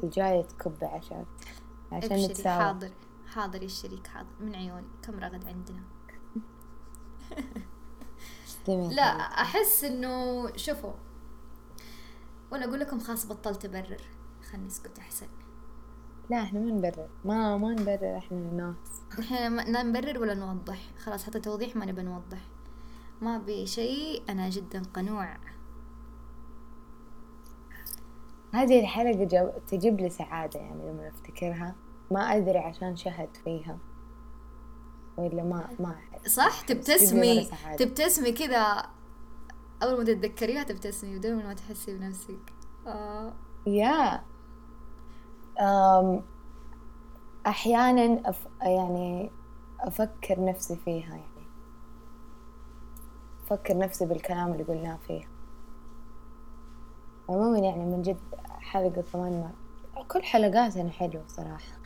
الجاية 0.03 0.43
تكب 0.43 0.85
عشان 0.85 1.27
عشان 1.93 2.17
نتساوى. 2.17 2.65
حاضر 2.65 2.91
حاضر 3.27 3.61
يا 3.61 3.67
الشريك 3.67 4.07
حاضر. 4.07 4.29
من 4.41 4.55
عيوني 4.55 4.89
كم 5.03 5.19
رغد 5.21 5.47
عندنا. 5.47 5.83
لا 8.69 9.03
أحس 9.43 9.85
إنه 9.85 10.47
شوفوا 10.57 10.93
ولا 12.51 12.65
أقول 12.65 12.81
لكم 12.81 13.01
خلاص 13.01 13.27
بطلت 13.27 13.65
أبرر. 13.65 14.03
خلني 14.51 14.67
أسكت 14.67 14.99
أحسن. 14.99 15.27
لا 16.31 16.43
إحنا 16.43 16.61
ما 16.61 16.71
نبرر. 16.71 17.09
ما 17.25 17.57
ما 17.57 17.73
نبرر 17.73 18.17
إحنا 18.17 18.39
الناس. 18.39 19.03
إحنا 19.19 19.63
لا 19.63 19.83
نبرر 19.83 20.21
ولا 20.21 20.35
نوضح. 20.35 20.91
خلاص 20.99 21.27
حتى 21.27 21.41
توضيح 21.41 21.77
ما 21.77 21.87
نبى 21.87 22.03
نوضح. 22.03 22.39
ما 23.21 23.39
بي 23.39 23.67
شيء. 23.67 24.23
أنا 24.29 24.49
جدا 24.49 24.83
قنوع. 24.95 25.37
هذه 28.55 28.81
الحلقة 28.81 29.25
جو... 29.25 29.51
تجيب 29.67 30.01
لي 30.01 30.11
سعادة 30.11 30.61
يعني 30.61 30.91
لما 30.91 31.09
أفتكرها. 31.09 31.75
ما 32.11 32.21
أدري 32.21 32.59
عشان 32.59 32.97
شهد 32.97 33.37
فيها. 33.45 33.79
ولا 35.17 35.43
ما 35.43 35.69
ما 35.81 35.97
صح؟ 36.27 36.61
تبتسمي. 36.61 37.51
تبتسمي 37.79 38.33
كذا. 38.33 38.87
أول 39.83 39.99
ما 39.99 40.05
تتذكريها 40.05 40.63
تبتسمي 40.63 41.17
ودائما 41.17 41.43
ما 41.43 41.55
تحسي 41.55 41.97
بنفسك. 41.97 42.53
آه. 42.87 43.33
يا. 43.67 44.23
أم 45.61 46.23
أحيانا 47.47 48.29
أف... 48.31 48.47
يعني 48.63 49.31
أفكر 49.81 50.45
نفسي 50.45 50.77
فيها 50.77 51.09
يعني. 51.17 51.49
أفكر 53.45 53.79
نفسي 53.79 54.07
بالكلام 54.07 54.53
اللي 54.53 54.65
قلناه 54.65 54.99
فيها. 55.07 55.29
عموما 57.29 57.59
يعني 57.59 57.85
من 57.85 58.03
جد 58.03 58.19
حلقة 58.61 59.05
كمان 59.13 59.53
كل 60.09 60.23
حلقاتنا 60.23 60.91
حلوة 60.91 61.25
صراحة. 61.29 61.79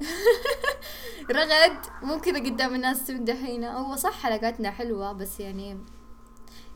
رغد 1.30 1.86
مو 2.02 2.20
كذا 2.20 2.38
قدام 2.38 2.74
الناس 2.74 3.06
تمدحينا 3.06 3.78
هو 3.78 3.96
صح 3.96 4.22
حلقاتنا 4.22 4.70
حلوة 4.70 5.12
بس 5.12 5.40
يعني 5.40 5.78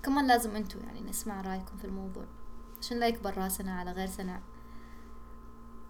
كمان 0.03 0.27
لازم 0.27 0.57
انتو 0.57 0.79
يعني 0.79 1.01
نسمع 1.01 1.41
رأيكم 1.41 1.77
في 1.77 1.85
الموضوع. 1.85 2.25
عشان 2.81 3.01
لا 3.01 3.07
يكبر 3.07 3.39
رأسنا 3.39 3.79
على 3.79 3.92
غير 3.92 4.07
سنة 4.07 4.40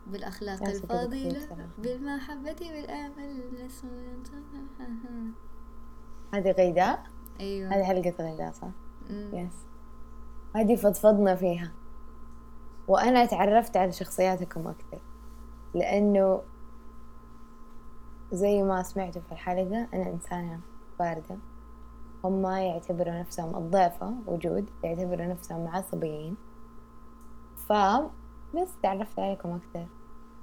بالأخلاق 0.07 0.63
الفاضلة 0.63 1.69
بالمحبة 1.79 2.57
بالأمل 2.61 3.43
هذه 6.35 6.51
غيداء؟ 6.51 7.07
أيوة. 7.41 7.69
هذه 7.69 7.85
حلقة 7.85 8.15
غيداء 8.21 8.53
صح؟ 8.53 8.69
يس 9.11 9.67
هذه 10.55 10.77
فضفضنا 10.77 11.35
فيها. 11.35 11.73
وأنا 12.89 13.27
تعرفت 13.27 13.77
على 13.77 13.93
شخصياتكم 13.93 14.69
أكثر 14.69 14.99
لأنه 15.75 16.43
زي 18.33 18.63
ما 18.63 18.83
سمعتوا 18.83 19.23
في 19.23 19.33
الحلقة 19.33 19.89
أنا 19.95 20.11
إنسانة 20.11 20.61
باردة. 20.99 21.39
هم 22.25 22.47
يعتبروا 22.47 23.21
نفسهم 23.21 23.57
الضيفة 23.57 24.15
وجود 24.27 24.71
يعتبروا 24.85 25.27
نفسهم 25.27 25.69
عصبيين. 25.69 26.37
ف 27.57 27.73
بس 28.63 28.69
تعرفت 28.83 29.19
عليكم 29.19 29.49
أكثر. 29.49 29.87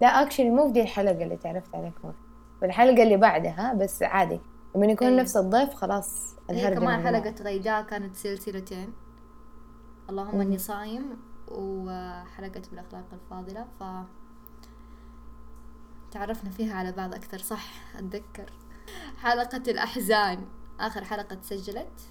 لا 0.02 0.08
أكشلي 0.08 0.50
مو 0.50 0.68
في 0.68 0.72
دي 0.74 0.82
الحلقة 0.82 1.24
اللي 1.24 1.38
تعرفت 1.38 1.76
عليكم. 1.76 2.08
أكثر 2.08 2.20
في 2.60 2.66
الحلقة 2.66 3.04
اللي 3.04 3.18
بعدها 3.18 3.74
بس 3.74 4.04
عادي. 4.04 4.40
لما 4.76 4.86
يكون 4.86 5.08
أيه. 5.08 5.22
نفس 5.22 5.38
الضيف 5.38 5.74
خلاص 5.74 6.36
هي 6.50 6.76
كمان 6.76 7.04
حلقة 7.04 7.36
غيداء 7.44 7.84
كانت 7.84 8.16
سلسلتين 8.16 8.94
اللهم 10.10 10.42
إني 10.42 10.58
صايم 10.58 11.04
وحلقة 11.48 12.62
بالأخلاق 12.72 13.06
الفاضلة 13.14 13.66
ف 13.80 13.84
تعرفنا 16.12 16.50
فيها 16.50 16.76
على 16.76 16.92
بعض 16.92 17.14
أكثر 17.14 17.38
صح؟ 17.38 17.96
أتذكر. 17.98 18.54
حلقة 19.18 19.72
الأحزان. 19.72 20.46
آخر 20.80 21.04
حلقة 21.04 21.36
تسجلت. 21.36 22.10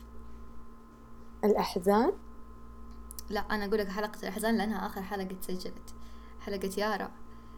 الأحزان؟ 1.45 2.13
لا 3.31 3.41
أنا 3.41 3.65
أقول 3.65 3.79
لك 3.79 3.89
حلقة 3.89 4.19
الأحزان 4.23 4.57
لأنها 4.57 4.87
آخر 4.87 5.03
حلقة 5.03 5.35
تسجلت. 5.41 5.92
حلقة 6.47 6.71
يارا. 6.79 7.11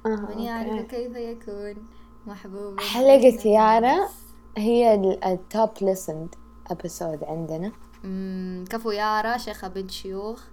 آه، 0.07 0.09
من 0.09 0.38
يعرف 0.38 0.87
كيف 0.87 1.16
يكون؟ 1.16 1.87
محبوبا 2.27 2.83
حلقة 2.83 3.49
يارا 3.49 4.09
هي 4.57 4.94
ال 5.27 5.38
top 5.38 5.70
listened 5.83 6.35
episode 6.70 7.25
عندنا. 7.25 7.73
كفو 8.70 8.90
يارا 8.90 9.37
شيخة 9.37 9.68
بنت 9.68 9.90
شيوخ. 9.90 10.44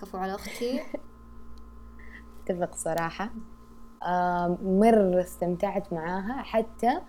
كفو 0.00 0.18
على 0.18 0.34
أختي. 0.34 0.80
أتفق 2.46 2.74
صراحة. 2.74 3.30
مرة 4.62 5.20
استمتعت 5.20 5.92
معاها. 5.92 6.42
حتى 6.42 7.00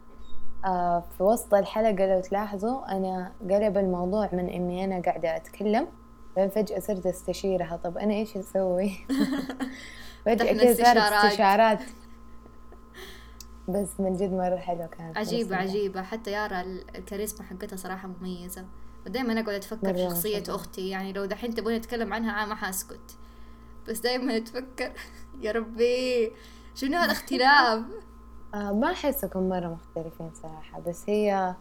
آه، 0.65 1.03
في 1.17 1.23
وسط 1.23 1.53
الحلقة 1.53 2.05
لو 2.15 2.21
تلاحظوا 2.21 2.97
أنا 2.97 3.31
قلب 3.41 3.77
الموضوع 3.77 4.29
من 4.33 4.49
إني 4.49 4.83
أنا 4.85 5.01
قاعدة 5.01 5.35
أتكلم 5.35 5.87
بعدين 6.35 6.49
فجأة 6.51 6.79
صرت 6.79 7.05
أستشيرها. 7.05 7.79
طب 7.83 7.97
أنا 7.97 8.13
إيش 8.13 8.37
أسوي؟ 8.37 8.91
فجأة 10.27 10.53
كذا 10.53 10.83
صارت 10.83 10.97
استشارات. 10.97 11.79
بس 13.67 13.99
من 13.99 14.13
جد 14.13 14.31
مرة 14.31 14.57
حلوة 14.57 14.87
كانت 14.87 15.17
عجيبة 15.17 15.55
عجيبة. 15.55 16.01
حتى 16.01 16.31
يارا 16.31 16.61
الكاريزما 16.95 17.47
حقتها 17.47 17.77
صراحة 17.77 18.07
مميزة. 18.07 18.65
ودائما 19.05 19.33
أقعد 19.33 19.49
أتفكر 19.55 19.93
في 19.93 20.03
شخصية 20.03 20.43
أختي. 20.49 20.89
يعني 20.89 21.13
لو 21.13 21.25
دحين 21.25 21.55
تبغوني 21.55 21.75
أتكلم 21.75 22.13
عنها 22.13 22.45
ما 22.45 22.55
حأسكت. 22.55 23.17
بس 23.87 23.99
دائما 23.99 24.37
أتفكر. 24.37 24.91
يا 25.43 25.51
ربي. 25.51 26.31
شنو 26.75 26.97
هالاختلاف؟ 26.97 27.83
آه 28.53 28.71
ما 28.71 28.91
أحسكم 28.91 29.49
مرة 29.49 29.67
مختلفين 29.67 30.31
صراحة. 30.33 30.79
بس 30.79 31.09
هي 31.09 31.55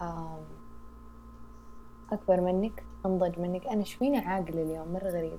آه 0.00 0.40
أكبر 2.12 2.40
منك 2.40 2.84
أنضج 3.06 3.38
منك. 3.38 3.66
أنا 3.66 3.84
شويني 3.84 4.18
عاقلة 4.18 4.62
اليوم 4.62 4.92
مرة 4.92 5.08
غريب. 5.08 5.38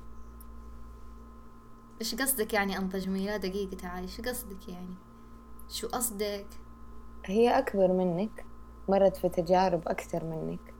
إيش 2.01 2.15
قصدك 2.15 2.53
يعني؟ 2.53 2.77
أنضج 2.77 3.09
مني 3.09 3.25
لا 3.25 3.37
دقيقة 3.37 3.77
تعالي 3.77 4.07
شو 4.07 4.23
قصدك 4.23 4.69
يعني؟ 4.69 4.95
شو 5.69 5.87
قصدك؟ 5.87 6.47
هي 7.25 7.59
أكبر 7.59 7.93
منك 7.93 8.45
مرت 8.89 9.17
في 9.17 9.29
تجارب 9.29 9.87
أكثر 9.87 10.23
منك. 10.23 10.73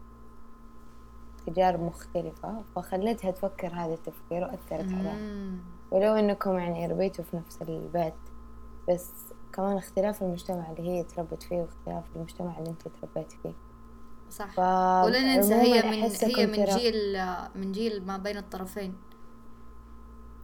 تجارب 1.48 1.80
مختلفة 1.82 2.64
فخلتها 2.76 3.32
تفكر 3.32 3.68
هذا 3.68 3.94
التفكير 3.94 4.44
وأثرت 4.44 4.94
عليها. 4.94 5.18
ولو 5.92 6.14
إنكم 6.14 6.58
يعني 6.58 6.88
ربيتوا 6.88 7.24
في 7.24 7.38
نفس 7.38 7.62
البيت 7.62 8.14
بس 8.90 9.12
كمان 9.54 9.78
اختلاف 9.78 10.24
المجتمع 10.24 10.72
اللي 10.72 10.90
هي 10.90 11.04
تربت 11.04 11.44
فيه 11.44 11.56
واختلاف 11.56 12.04
المجتمع 12.16 12.58
اللي 12.58 12.70
أنت 12.70 12.88
تربيتي 12.88 13.38
فيه. 13.44 13.54
صح. 14.30 14.54
ف... 14.56 14.60
ولا 15.06 15.36
ننسى 15.36 15.54
هي 15.54 15.82
من 15.82 16.12
هي 16.36 16.48
من 16.48 16.66
جيل 16.66 17.18
من 17.56 17.72
جيل 17.72 18.06
ما 18.06 18.18
بين 18.18 18.38
الطرفين. 18.38 18.96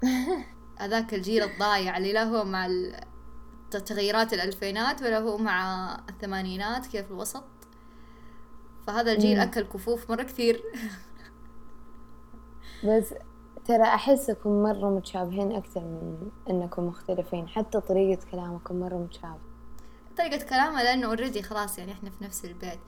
هذاك 0.81 1.13
الجيل 1.13 1.43
الضايع 1.43 1.97
اللي 1.97 2.13
لا 2.13 2.23
هو 2.23 2.43
مع 2.43 2.69
تغيرات 3.71 4.33
الألفينات 4.33 5.01
ولا 5.01 5.19
هو 5.19 5.37
مع 5.37 5.97
الثمانينات 6.09 6.85
كيف 6.85 7.11
الوسط. 7.11 7.43
فهذا 8.87 9.11
الجيل 9.11 9.37
مم. 9.37 9.41
أكل 9.41 9.61
كفوف 9.61 10.11
مرة 10.11 10.23
كثير. 10.23 10.63
بس 12.87 13.13
ترى 13.65 13.83
أحسكم 13.83 14.63
مرة 14.63 14.89
متشابهين 14.89 15.51
أكثر 15.51 15.81
من 15.81 16.29
إنكم 16.49 16.87
مختلفين 16.87 17.47
حتى 17.47 17.79
طريقة 17.79 18.21
كلامكم 18.31 18.79
مرة 18.79 18.95
متشابهة. 18.95 19.39
طريقة 20.17 20.45
كلامه 20.45 20.83
لأنه 20.83 21.07
اوريدي 21.07 21.43
خلاص 21.43 21.77
يعني 21.77 21.91
إحنا 21.91 22.09
في 22.09 22.23
نفس 22.23 22.45
البيت. 22.45 22.79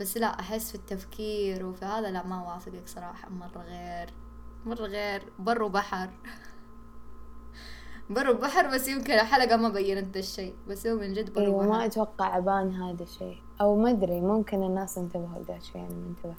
بس 0.00 0.16
لا 0.16 0.40
أحس 0.40 0.70
في 0.70 0.74
التفكير 0.74 1.66
وفي 1.66 1.84
هذا 1.84 2.10
لا 2.10 2.26
ما 2.26 2.40
أوافقك 2.40 2.88
صراحة 2.88 3.28
مرة 3.28 3.62
غير 3.62 4.10
مرة 4.64 4.86
غير 4.86 5.32
بر 5.38 5.62
وبحر. 5.62 6.10
برا 8.10 8.30
البحر 8.30 8.74
بس 8.74 8.88
يمكن 8.88 9.12
الحلقة 9.12 9.56
ما 9.56 9.68
بينت 9.68 10.16
الشيء. 10.16 10.54
بس 10.68 10.86
هو 10.86 10.96
من 10.98 11.12
جد 11.12 11.32
برا 11.32 11.42
أيوه 11.44 11.56
ما 11.58 11.64
البحر. 11.64 11.84
أتوقع 11.86 12.38
أبان 12.38 12.74
هذا 12.74 13.02
الشيء. 13.02 13.38
أو 13.60 13.76
ما 13.76 13.90
أدري 13.90 14.20
ممكن 14.20 14.62
الناس 14.62 14.98
انتبهوا 14.98 15.38
لذا 15.42 15.56
الشيء 15.56 15.76
أنا 15.80 15.88
ما 15.94 16.06
انتبهت 16.06 16.36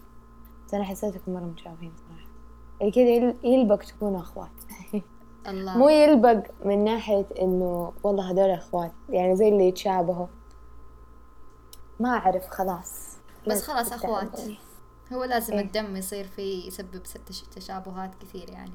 بس 0.67 0.73
أنا 0.73 0.84
حسيتكم 0.84 1.34
مرة 1.34 1.39
متشابهين 1.43 1.93
صراحة. 1.97 2.28
يعني 2.80 2.91
كذا 2.91 3.10
يل- 3.10 3.36
يلبق 3.43 3.76
تكونوا 3.84 4.19
أخوات. 4.19 4.52
الله. 5.47 5.78
مو 5.78 5.89
يلبق 5.89 6.43
من 6.65 6.84
ناحية 6.84 7.26
إنه 7.41 7.93
والله 8.04 8.32
هذول 8.32 8.49
أخوات. 8.49 8.91
يعني 9.10 9.36
زي 9.36 9.49
اللي 9.49 9.67
يتشابهوا. 9.67 10.28
ما 11.99 12.10
أعرف 12.10 12.47
خلاص. 12.49 13.17
بس 13.47 13.69
لا 13.69 13.76
خلاص. 13.76 13.93
أخوات. 13.93 14.39
هو 15.13 15.23
لازم 15.23 15.54
إيه. 15.54 15.62
الدم 15.62 15.95
يصير 15.95 16.28
فيه 16.28 16.67
يسبب 16.67 17.02
ست- 17.06 17.56
تشابهات 17.56 18.12
كثير 18.21 18.49
يعني. 18.49 18.71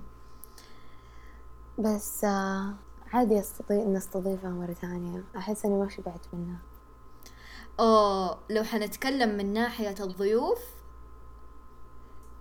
بس 1.79 2.25
آه 2.25 2.75
عادي 3.13 3.41
استضيف 3.41 3.87
نستضيفها 3.87 4.51
مرة 4.51 4.73
ثانية. 4.73 5.25
أحس 5.37 5.65
إني 5.65 5.75
ما 5.75 5.89
شبعت 5.89 6.27
منها. 6.33 6.59
أوه 7.81 8.39
لو 8.51 8.63
حنتكلم 8.65 9.37
من 9.37 9.53
ناحية 9.53 9.95
الضيوف 10.01 10.59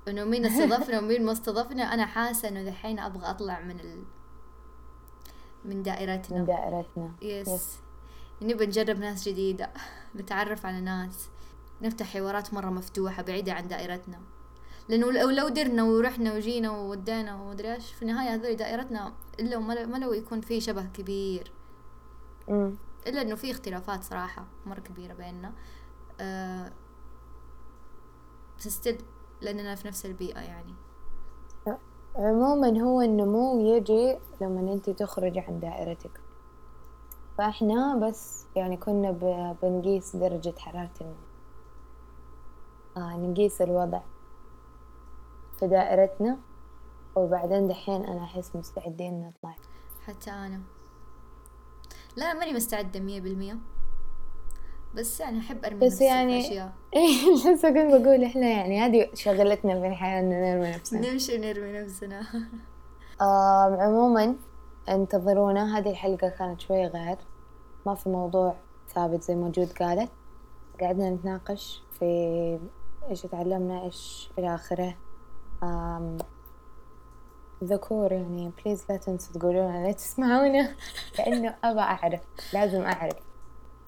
إنه 0.08 0.24
مين 0.24 0.46
استضفنا 0.46 1.00
ومين 1.00 1.26
ما 1.26 1.32
استضفنا 1.32 1.84
أنا 1.84 2.06
حاسة 2.06 2.48
إنه 2.48 2.64
دحين 2.64 3.00
أبغى 3.00 3.30
أطلع 3.30 3.60
من 3.60 3.80
ال... 3.80 4.04
من 5.66 5.84
دائرتنا. 5.84 6.38
من 6.38 6.46
دائرتنا. 6.46 7.12
يس 7.22 7.78
نبي 8.42 8.66
نجرب 8.66 9.00
ناس 9.00 9.30
جديدة. 9.30 9.70
نتعرف 10.16 10.66
على 10.66 10.82
ناس. 10.82 11.30
نفتح 11.82 12.14
حوارات 12.14 12.54
مرة 12.54 12.70
مفتوحة 12.70 13.24
بعيدة 13.24 13.54
عن 13.54 13.68
دائرتنا. 13.68 14.20
لأنه 14.90 15.12
لو 15.12 15.50
درنا 15.50 15.84
ورحنا 15.84 16.34
وجينا 16.34 16.72
وودينا 16.72 17.36
ومدري 17.36 17.74
إيش 17.74 17.94
في 17.94 18.02
النهاية 18.02 18.34
هذول 18.34 18.56
دائرتنا 18.56 19.14
إلا 19.40 19.58
وما 19.58 19.86
ما 19.86 19.98
لو 19.98 20.14
يكون 20.14 20.42
في 20.42 20.62
شبه 20.62 20.86
كبير. 20.86 21.52
إلا 23.08 23.22
إنه 23.22 23.36
في 23.36 23.52
اختلافات 23.52 24.04
صراحة 24.04 24.46
مرة 24.66 24.80
كبيرة 24.80 25.14
بيننا. 25.14 25.54
أه 26.22 26.72
بس 28.58 28.88
still 28.88 29.02
لأننا 29.42 29.76
في 29.76 29.88
نفس 29.88 30.06
البيئة 30.06 30.40
يعني. 30.40 30.74
عموما 32.16 32.82
هو 32.82 33.02
النمو 33.02 33.60
يجي 33.60 34.20
لما 34.42 34.74
أنت 34.74 34.90
تخرج 34.90 35.38
عن 35.38 35.60
دائرتك. 35.60 36.22
فإحنا 37.38 37.96
بس 37.96 38.46
يعني 38.56 38.78
كنا 38.78 39.12
بنقيس 39.62 40.16
درجة 40.16 40.54
حرارة 40.58 40.92
النمو 41.02 41.16
آه 42.98 43.18
نقيس 43.18 43.62
الوضع 43.62 44.02
في 45.60 45.68
دائرتنا. 45.68 46.38
وبعدين 47.18 47.68
دحين 47.68 48.06
أنا 48.06 48.24
أحس 48.24 48.56
مستعدين 48.56 49.22
نطلع 49.22 49.56
حتى 50.06 50.32
أنا. 50.32 50.62
لا 52.16 52.34
ماني 52.34 52.54
مستعدة 52.54 53.00
مية 53.00 53.22
بالمية. 53.22 53.58
بس 54.96 55.20
يعني 55.20 55.40
أحب 55.40 55.66
أرمي 55.66 55.80
بس 55.80 55.92
نفسي 55.94 56.06
يعني- 56.06 56.40
أشياء. 56.40 56.74
إيه 56.96 57.34
لسه 57.54 57.70
كنت 57.70 58.02
بقول 58.02 58.24
إحنا 58.24 58.48
يعني 58.48 58.80
هذه 58.82 59.10
شغلتنا 59.14 59.80
في 59.82 59.88
الحياة 59.88 60.20
ان 60.20 60.30
نرمي 60.30 60.70
نفسنا. 60.76 61.12
نمشي 61.12 61.38
نرمي 61.38 61.72
نفسنا. 61.82 62.22
آه 63.22 63.78
عموما 63.82 64.36
انتظرونا 64.90 65.78
هذه 65.78 65.90
الحلقة 65.90 66.30
كانت 66.30 66.62
شوي 66.62 66.86
غير. 66.88 67.18
ما 67.86 67.96
في 67.96 68.10
موضوع 68.10 68.56
ثابت 68.90 69.24
زي 69.24 69.36
ما 69.36 69.50
جود 69.50 69.72
قالت. 69.72 70.12
قعدنا 70.82 71.10
نتناقش 71.10 71.84
في 72.00 72.60
إيش 73.10 73.22
تعلمنا 73.22 73.84
إيش 73.84 74.32
إلى 74.38 74.56
آخره. 74.56 74.96
آم، 75.64 76.18
ذكور 77.64 78.12
يعني 78.12 78.52
please 78.66 78.86
لا 78.90 78.98
تنسوا 78.98 79.34
تقولون 79.40 79.84
لا 79.84 79.92
تسمعونا. 79.92 80.76
لأنه 81.20 81.56
أبى 81.64 81.80
أعرف 81.80 82.22
لازم 82.54 82.82
أعرف. 82.82 83.16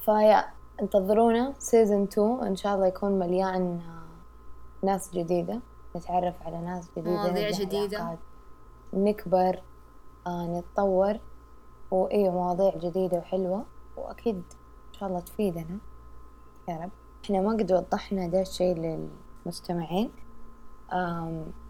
فيا 0.06 0.46
انتظرونا 0.82 1.54
season 1.60 2.04
2 2.04 2.44
إن 2.44 2.56
شاء 2.56 2.76
الله 2.76 2.88
يكون 2.88 3.20
مليان 3.20 3.80
آه، 3.80 4.86
ناس 4.86 5.12
جديدة. 5.14 5.60
نتعرف 5.96 6.36
على 6.46 6.62
ناس 6.62 6.92
جديدة. 6.92 7.10
مواضيع 7.12 7.50
جديدة. 7.52 7.98
علاقات. 7.98 8.20
نكبر 8.94 9.62
آه 10.28 10.48
نتطور. 10.60 11.20
وإيه 11.92 12.30
مواضيع 12.30 12.78
جديدة 12.78 13.18
وحلوة. 13.18 13.66
وأكيد 13.98 14.36
إن 14.36 14.94
شاء 15.00 15.10
الله 15.10 15.20
تفيدنا. 15.20 15.78
يا 16.70 16.78
رب. 16.78 16.90
إحنا 17.26 17.42
ما 17.42 17.50
قد 17.52 17.72
وضحنا 17.72 18.28
ده 18.28 18.42
الشيء 18.42 18.76
للمستمعين. 19.46 20.12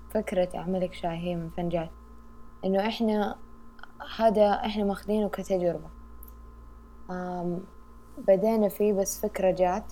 فكرة 0.09 0.49
أعملك 0.55 0.93
شاي 0.93 1.17
هي 1.17 1.35
من 1.35 1.49
فين 1.49 1.69
جات 1.69 1.89
إنه 2.65 2.87
إحنا 2.87 3.35
هذا 4.17 4.51
إحنا 4.51 4.83
ماخذينه 4.83 5.29
كتجربة. 5.29 5.89
بدينا 8.27 8.69
فيه 8.69 8.93
بس 8.93 9.21
فكرة 9.21 9.51
جات. 9.51 9.83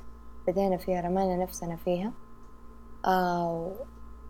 بدينا 0.48 0.78
فيها 0.78 1.02
رمينا 1.02 1.36
نفسنا 1.36 1.76
فيها. 1.76 2.12
آه 3.06 3.72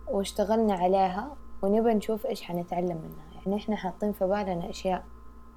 واشتغلنا 0.08 0.74
عليها. 0.74 1.36
ونبى 1.62 1.94
نشوف 1.94 2.26
إيش 2.26 2.42
حنتعلم 2.42 2.96
منها. 2.96 3.44
يعني 3.44 3.56
إحنا 3.56 3.76
حاطين 3.76 4.12
في 4.12 4.24
بالنا 4.26 4.70
أشياء 4.70 5.04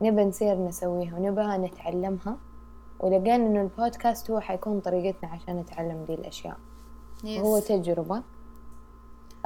نبى 0.02 0.26
نصير 0.26 0.56
نسويها 0.56 1.16
ونبغى 1.16 1.58
نتعلمها. 1.58 2.38
ولقينا 3.00 3.36
إنه 3.36 3.62
البودكاست 3.62 4.32
هو 4.32 4.40
حيكون 4.40 4.80
طريقتنا 4.80 5.30
عشان 5.30 5.58
نتعلم 5.58 6.06
دي 6.08 6.14
الأشياء. 6.14 6.58
هو 7.26 7.58
yes 7.58 7.68
تجربة. 7.68 8.24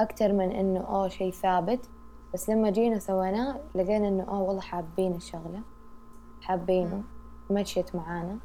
أكتر 0.00 0.32
من 0.32 0.52
إنه 0.52 0.80
أوه 0.80 1.08
شيء 1.08 1.32
ثابت. 1.32 1.88
بس 2.34 2.50
لما 2.50 2.70
جينا 2.70 2.98
سويناه 2.98 3.60
لقينا 3.74 4.08
إنه 4.08 4.24
أوه 4.24 4.40
والله 4.40 4.60
حابين 4.60 5.14
الشغلة. 5.14 5.62
حابينه. 6.40 7.02
مشيت 7.50 7.96
معانا. 7.96 8.38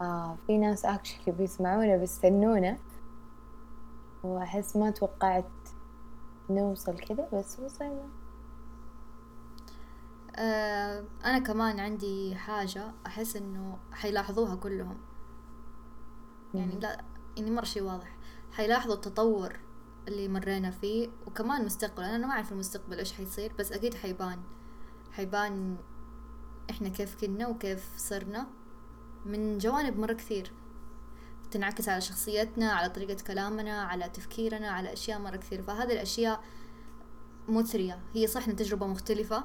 آه 0.00 0.36
في 0.46 0.58
ناس 0.58 0.84
actually 0.84 1.32
بيسمعونا 1.32 1.96
بيستنونا. 1.96 2.78
وأحس 4.22 4.76
ما 4.76 4.90
توقعت 4.90 5.44
نوصل 6.50 6.98
كذا 6.98 7.28
بس 7.32 7.60
وصلنا. 7.60 8.08
آه 10.36 11.04
أنا 11.24 11.38
كمان 11.38 11.80
عندي 11.80 12.34
حاجة 12.34 12.92
أحس 13.06 13.36
إنه 13.36 13.78
حيلاحظوها 13.92 14.56
كلهم. 14.56 14.96
يعني 16.54 16.80
لا 16.80 17.04
يعني 17.36 17.50
مرة 17.50 17.64
شي 17.64 17.80
واضح. 17.80 18.16
حيلاحظوا 18.52 18.94
التطور 18.94 19.63
اللي 20.08 20.28
مرينا 20.28 20.70
فيه 20.70 21.08
وكمان 21.26 21.60
المستقبل 21.60 22.02
أنا 22.02 22.26
ما 22.26 22.32
أعرف 22.32 22.52
المستقبل 22.52 22.98
إيش 22.98 23.12
حيصير 23.12 23.52
بس 23.58 23.72
أكيد 23.72 23.94
حيبان. 23.94 24.42
حيبان 25.12 25.76
إحنا 26.70 26.88
كيف 26.88 27.20
كنا 27.20 27.48
وكيف 27.48 27.88
صرنا 27.96 28.46
من 29.26 29.58
جوانب 29.58 29.98
مرة 29.98 30.12
كثير. 30.12 30.52
تنعكس 31.50 31.88
على 31.88 32.00
شخصيتنا 32.00 32.72
على 32.72 32.88
طريقة 32.88 33.24
كلامنا 33.26 33.82
على 33.82 34.08
تفكيرنا 34.08 34.68
على 34.68 34.92
أشياء 34.92 35.18
مرة 35.18 35.36
كثير. 35.36 35.62
فهذه 35.62 35.92
الأشياء 35.92 36.44
مثرية. 37.48 37.98
هي 38.14 38.26
صح 38.26 38.50
تجربة 38.50 38.86
مختلفة. 38.86 39.44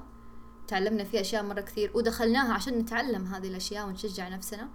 تعلمنا 0.67 1.03
فيها 1.03 1.21
أشياء 1.21 1.43
مرة 1.43 1.61
كثير 1.61 1.91
ودخلناها 1.93 2.53
عشان 2.53 2.77
نتعلم 2.77 3.25
هذه 3.25 3.47
الأشياء 3.47 3.87
ونشجع 3.87 4.29
نفسنا 4.29 4.69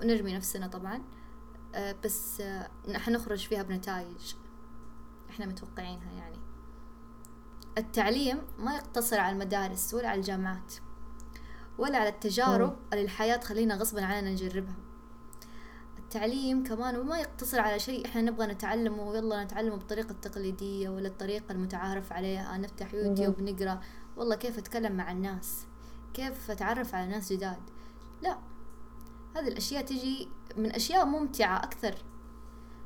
ونرمي 0.00 0.36
نفسنا 0.36 0.66
طبعا. 0.66 1.02
آه، 1.74 1.96
بس 2.04 2.40
آه، 2.40 2.70
حنخرج 2.94 3.46
فيها 3.46 3.62
بنتائج. 3.62 4.34
إحنا 5.38 5.52
متوقعينها 5.52 6.12
يعني. 6.12 6.38
التعليم 7.78 8.38
ما 8.58 8.74
يقتصر 8.74 9.20
على 9.20 9.32
المدارس 9.32 9.94
ولا 9.94 10.08
على 10.08 10.20
الجامعات 10.20 10.74
ولا 11.78 11.98
على 11.98 12.08
التجارب 12.08 12.76
اللي 12.92 13.04
الحياة 13.04 13.36
تخلينا 13.36 13.74
غصبا 13.74 14.04
عننا 14.04 14.30
نجربها. 14.30 14.74
التعليم 15.98 16.64
كمان 16.64 17.06
ما 17.06 17.18
يقتصر 17.18 17.60
على 17.60 17.78
شيء 17.78 18.06
إحنا 18.06 18.20
نبغى 18.20 18.46
نتعلمه 18.46 19.02
ويلا 19.02 19.44
نتعلمه 19.44 19.76
بالطريقة 19.76 20.10
التقليدية 20.10 20.88
ولا 20.88 21.08
الطريقة 21.08 21.52
المتعارف 21.52 22.12
عليها 22.12 22.58
نفتح 22.58 22.94
يوتيوب 22.94 23.42
نقرأ. 23.42 23.80
والله 24.16 24.36
كيف 24.36 24.58
أتكلم 24.58 24.92
مع 24.92 25.12
الناس؟ 25.12 25.66
كيف 26.14 26.50
أتعرف 26.50 26.94
على 26.94 27.10
ناس 27.10 27.32
جداد؟ 27.32 27.62
لا. 28.22 28.38
هذه 29.36 29.48
الأشياء 29.48 29.84
تجي 29.84 30.28
من 30.56 30.74
أشياء 30.74 31.04
ممتعة 31.04 31.56
أكثر. 31.56 31.94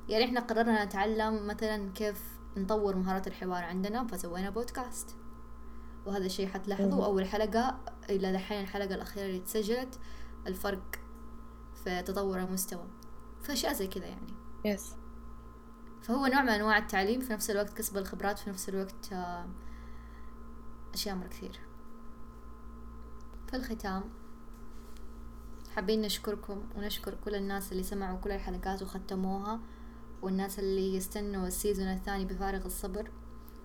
يعني 0.09 0.25
إحنا 0.25 0.41
قررنا 0.41 0.85
نتعلم 0.85 1.47
مثلا 1.47 1.93
كيف 1.93 2.32
نطور 2.57 2.97
مهارات 2.97 3.27
الحوار 3.27 3.65
عندنا 3.65 4.07
فسوينا 4.07 4.51
بودكاست. 4.51 5.17
وهذا 6.07 6.27
الشيء 6.27 6.49
حتلاحظوه. 6.49 7.05
أول 7.05 7.27
حلقة 7.27 7.81
إلى 8.11 8.33
دحين 8.33 8.61
الحلقة 8.61 8.95
الأخيرة 8.95 9.27
اللي 9.27 9.41
تسجلت 9.41 9.99
الفرق 10.47 10.97
في 11.85 12.03
تطور 12.03 12.38
المستوى. 12.38 12.87
فأشياء 13.43 13.73
زي 13.73 13.87
كذا 13.87 14.07
يعني. 14.07 14.35
يس 14.65 14.95
فهو 16.03 16.27
نوع 16.27 16.43
من 16.43 16.49
أنواع 16.49 16.79
التعليم 16.79 17.21
في 17.21 17.33
نفس 17.33 17.51
الوقت 17.51 17.71
كسب 17.71 17.97
الخبرات 17.97 18.38
في 18.38 18.51
نفس 18.51 18.69
الوقت 18.69 19.12
آه، 19.12 19.47
أشياء 20.95 21.17
مرة 21.17 21.29
كثير. 21.29 21.61
في 23.47 23.57
الختام 23.57 24.03
حابين 25.75 26.03
نشكركم 26.03 26.62
ونشكر 26.77 27.15
كل 27.25 27.35
الناس 27.35 27.73
اللي 27.73 27.83
سمعوا 27.83 28.19
كل 28.19 28.31
الحلقات 28.31 28.83
وختموها. 28.83 29.61
والناس 30.23 30.59
اللي 30.59 30.95
يستنوا 30.97 31.47
ال 31.47 31.52
season 31.52 31.87
الثاني 31.87 32.25
بفارغ 32.25 32.67
الصبر 32.67 33.11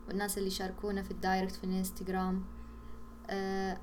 والناس 0.08 0.38
اللي 0.38 0.50
شاركونا 0.50 1.02
في 1.04 1.12
ال 1.12 1.18
direct 1.18 1.56
في 1.56 1.64
الانستغرام 1.64 2.44
آه 3.30 3.78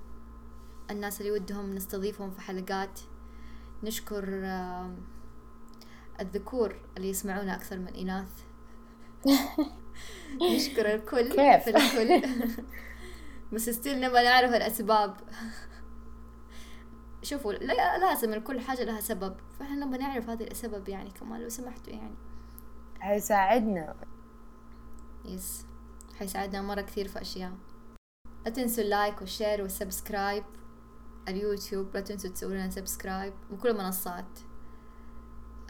الناس 0.91 1.21
اللي 1.21 1.33
ودهم 1.33 1.75
نستضيفهم 1.75 2.31
في 2.31 2.41
حلقات. 2.41 3.01
نشكر 3.83 4.25
آم، 4.45 4.97
الذكور 6.21 6.77
اللي 6.97 7.09
يسمعونا 7.09 7.55
أكثر 7.55 7.79
من 7.79 7.89
إناث. 7.95 8.29
نشكر 10.55 10.95
الكل 10.95 11.29
كيف؟ 11.29 11.65
في 11.65 11.71
الكل. 11.71 12.29
بس 13.53 13.71
still 13.71 14.01
نبغى 14.01 14.25
نعرف 14.25 14.51
الأسباب. 14.51 15.17
شوفوا 17.23 17.53
لا 17.53 17.99
لازم 17.99 18.41
كل 18.41 18.61
حاجة 18.61 18.85
لها 18.85 19.01
سبب 19.01 19.37
فإحنا 19.59 19.87
نبغى 19.87 19.99
نعرف 19.99 20.29
هذه 20.31 20.45
السبب 20.45 20.89
يعني 20.89 21.11
كمان 21.11 21.41
لو 21.41 21.49
سمحتوا 21.49 21.93
يعني. 21.93 22.15
حيساعدنا 23.05 23.95
yes 25.25 25.67
حيساعدنا 26.19 26.63
مرة 26.63 26.81
كثير 26.81 27.09
في 27.09 27.21
أشياء. 27.21 27.53
لا 28.45 28.51
تنسوا 28.51 28.85
ال 28.85 28.92
like 28.92 29.21
وال 29.21 29.33
share 29.33 29.63
وال 29.63 29.78
subscribe 29.78 30.45
اليوتيوب. 31.29 31.95
لا 31.95 32.01
تنسوا 32.01 32.31
تسووا 32.31 32.53
لنا 32.53 32.71
subscribe 32.71 33.35
وكل 33.53 33.69
المنصات. 33.69 34.39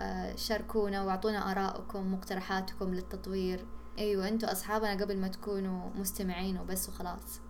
آه، 0.00 0.36
شاركونا 0.36 1.04
واعطونا 1.04 1.50
آراءكم 1.50 2.12
مقترحاتكم 2.12 2.94
للتطوير. 2.94 3.66
أيوة 3.98 4.28
أنتوا 4.28 4.52
أصحابنا 4.52 5.04
قبل 5.04 5.20
ما 5.20 5.28
تكونوا 5.28 5.90
مستمعين 5.94 6.58
وبس 6.58 6.88
وخلاص. 6.88 7.40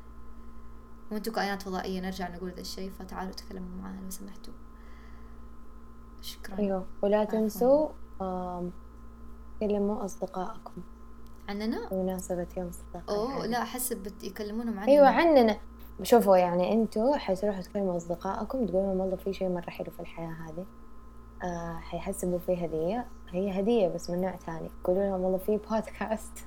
وأنتوا 1.11 1.33
كائنات 1.33 1.63
فضائية 1.63 2.01
نرجع 2.01 2.29
نقول 2.29 2.51
ذا 2.51 2.61
الشيء. 2.61 2.91
فتعالوا 2.91 3.33
تكلموا 3.33 3.83
معنا 3.83 4.01
لو 4.01 4.11
سمحتوا. 4.11 4.55
شكرا. 6.21 6.59
أيوه. 6.59 6.87
ولا 7.03 7.25
تنسوا 7.25 7.89
آم، 9.63 9.69
كلموا 9.69 10.05
أصدقائكم. 10.05 10.73
عننا؟ 11.49 11.89
بمناسبة 11.91 12.47
يوم 12.57 12.69
الصداقة 12.69 13.15
أوه. 13.17 13.47
لا 13.47 13.65
بت- 13.93 14.25
يكلمونهم 14.25 14.79
عننا. 14.79 14.93
أيوه 14.93 15.09
عننا. 15.09 15.57
شوفوا 16.03 16.37
يعني 16.37 16.73
أنتوا 16.73 17.17
حتروحوا 17.17 17.63
تكلموا 17.63 17.97
أصدقائكم 17.97 18.67
تقولوا 18.67 18.87
لهم 18.87 19.01
والله 19.01 19.17
في 19.17 19.33
شيء 19.33 19.49
مرة 19.49 19.71
حلو 19.71 19.91
في 19.91 20.01
الحياة 20.01 20.29
هذه. 20.49 20.67
آه 21.43 21.77
حيحسبوا 21.79 22.39
فيه 22.39 22.65
هدية. 22.65 23.07
هي 23.31 23.61
هدية 23.61 23.89
بس 23.89 24.11
من 24.11 24.21
نوع 24.21 24.37
ثاني. 24.37 24.71
قولوا 24.85 25.03
لهم 25.03 25.21
والله 25.21 25.39
في 25.39 25.57
بودكاست 25.71 26.39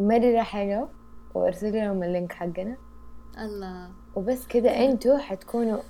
مرة 0.00 0.42
حلو 0.42 0.88
وأرسلوا 1.34 1.70
لهم 1.72 2.02
ال 2.02 2.08
link 2.08 2.32
حقنا. 2.32 2.76
الله. 3.38 3.90
وبس 4.16 4.46
كذا 4.46 4.70
أنتوا 4.70 5.18
حتكونوا 5.18 5.80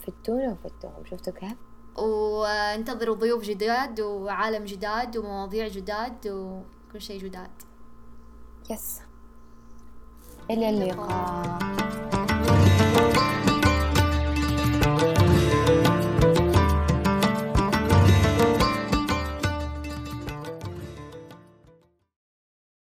فدتونا 0.00 0.52
وفدتوهم. 0.52 1.04
شفتوا 1.04 1.32
كيف؟ 1.32 1.54
وانتظروا 1.96 3.16
ضيوف 3.16 3.42
جداد 3.42 4.00
وعالم 4.00 4.64
جداد 4.64 5.16
ومواضيع 5.16 5.68
جداد 5.68 6.28
وكل 6.28 7.00
شيء 7.00 7.20
جداد. 7.20 7.50
yes. 8.70 9.00
إلى 10.50 10.70
اللقاء. 10.70 12.11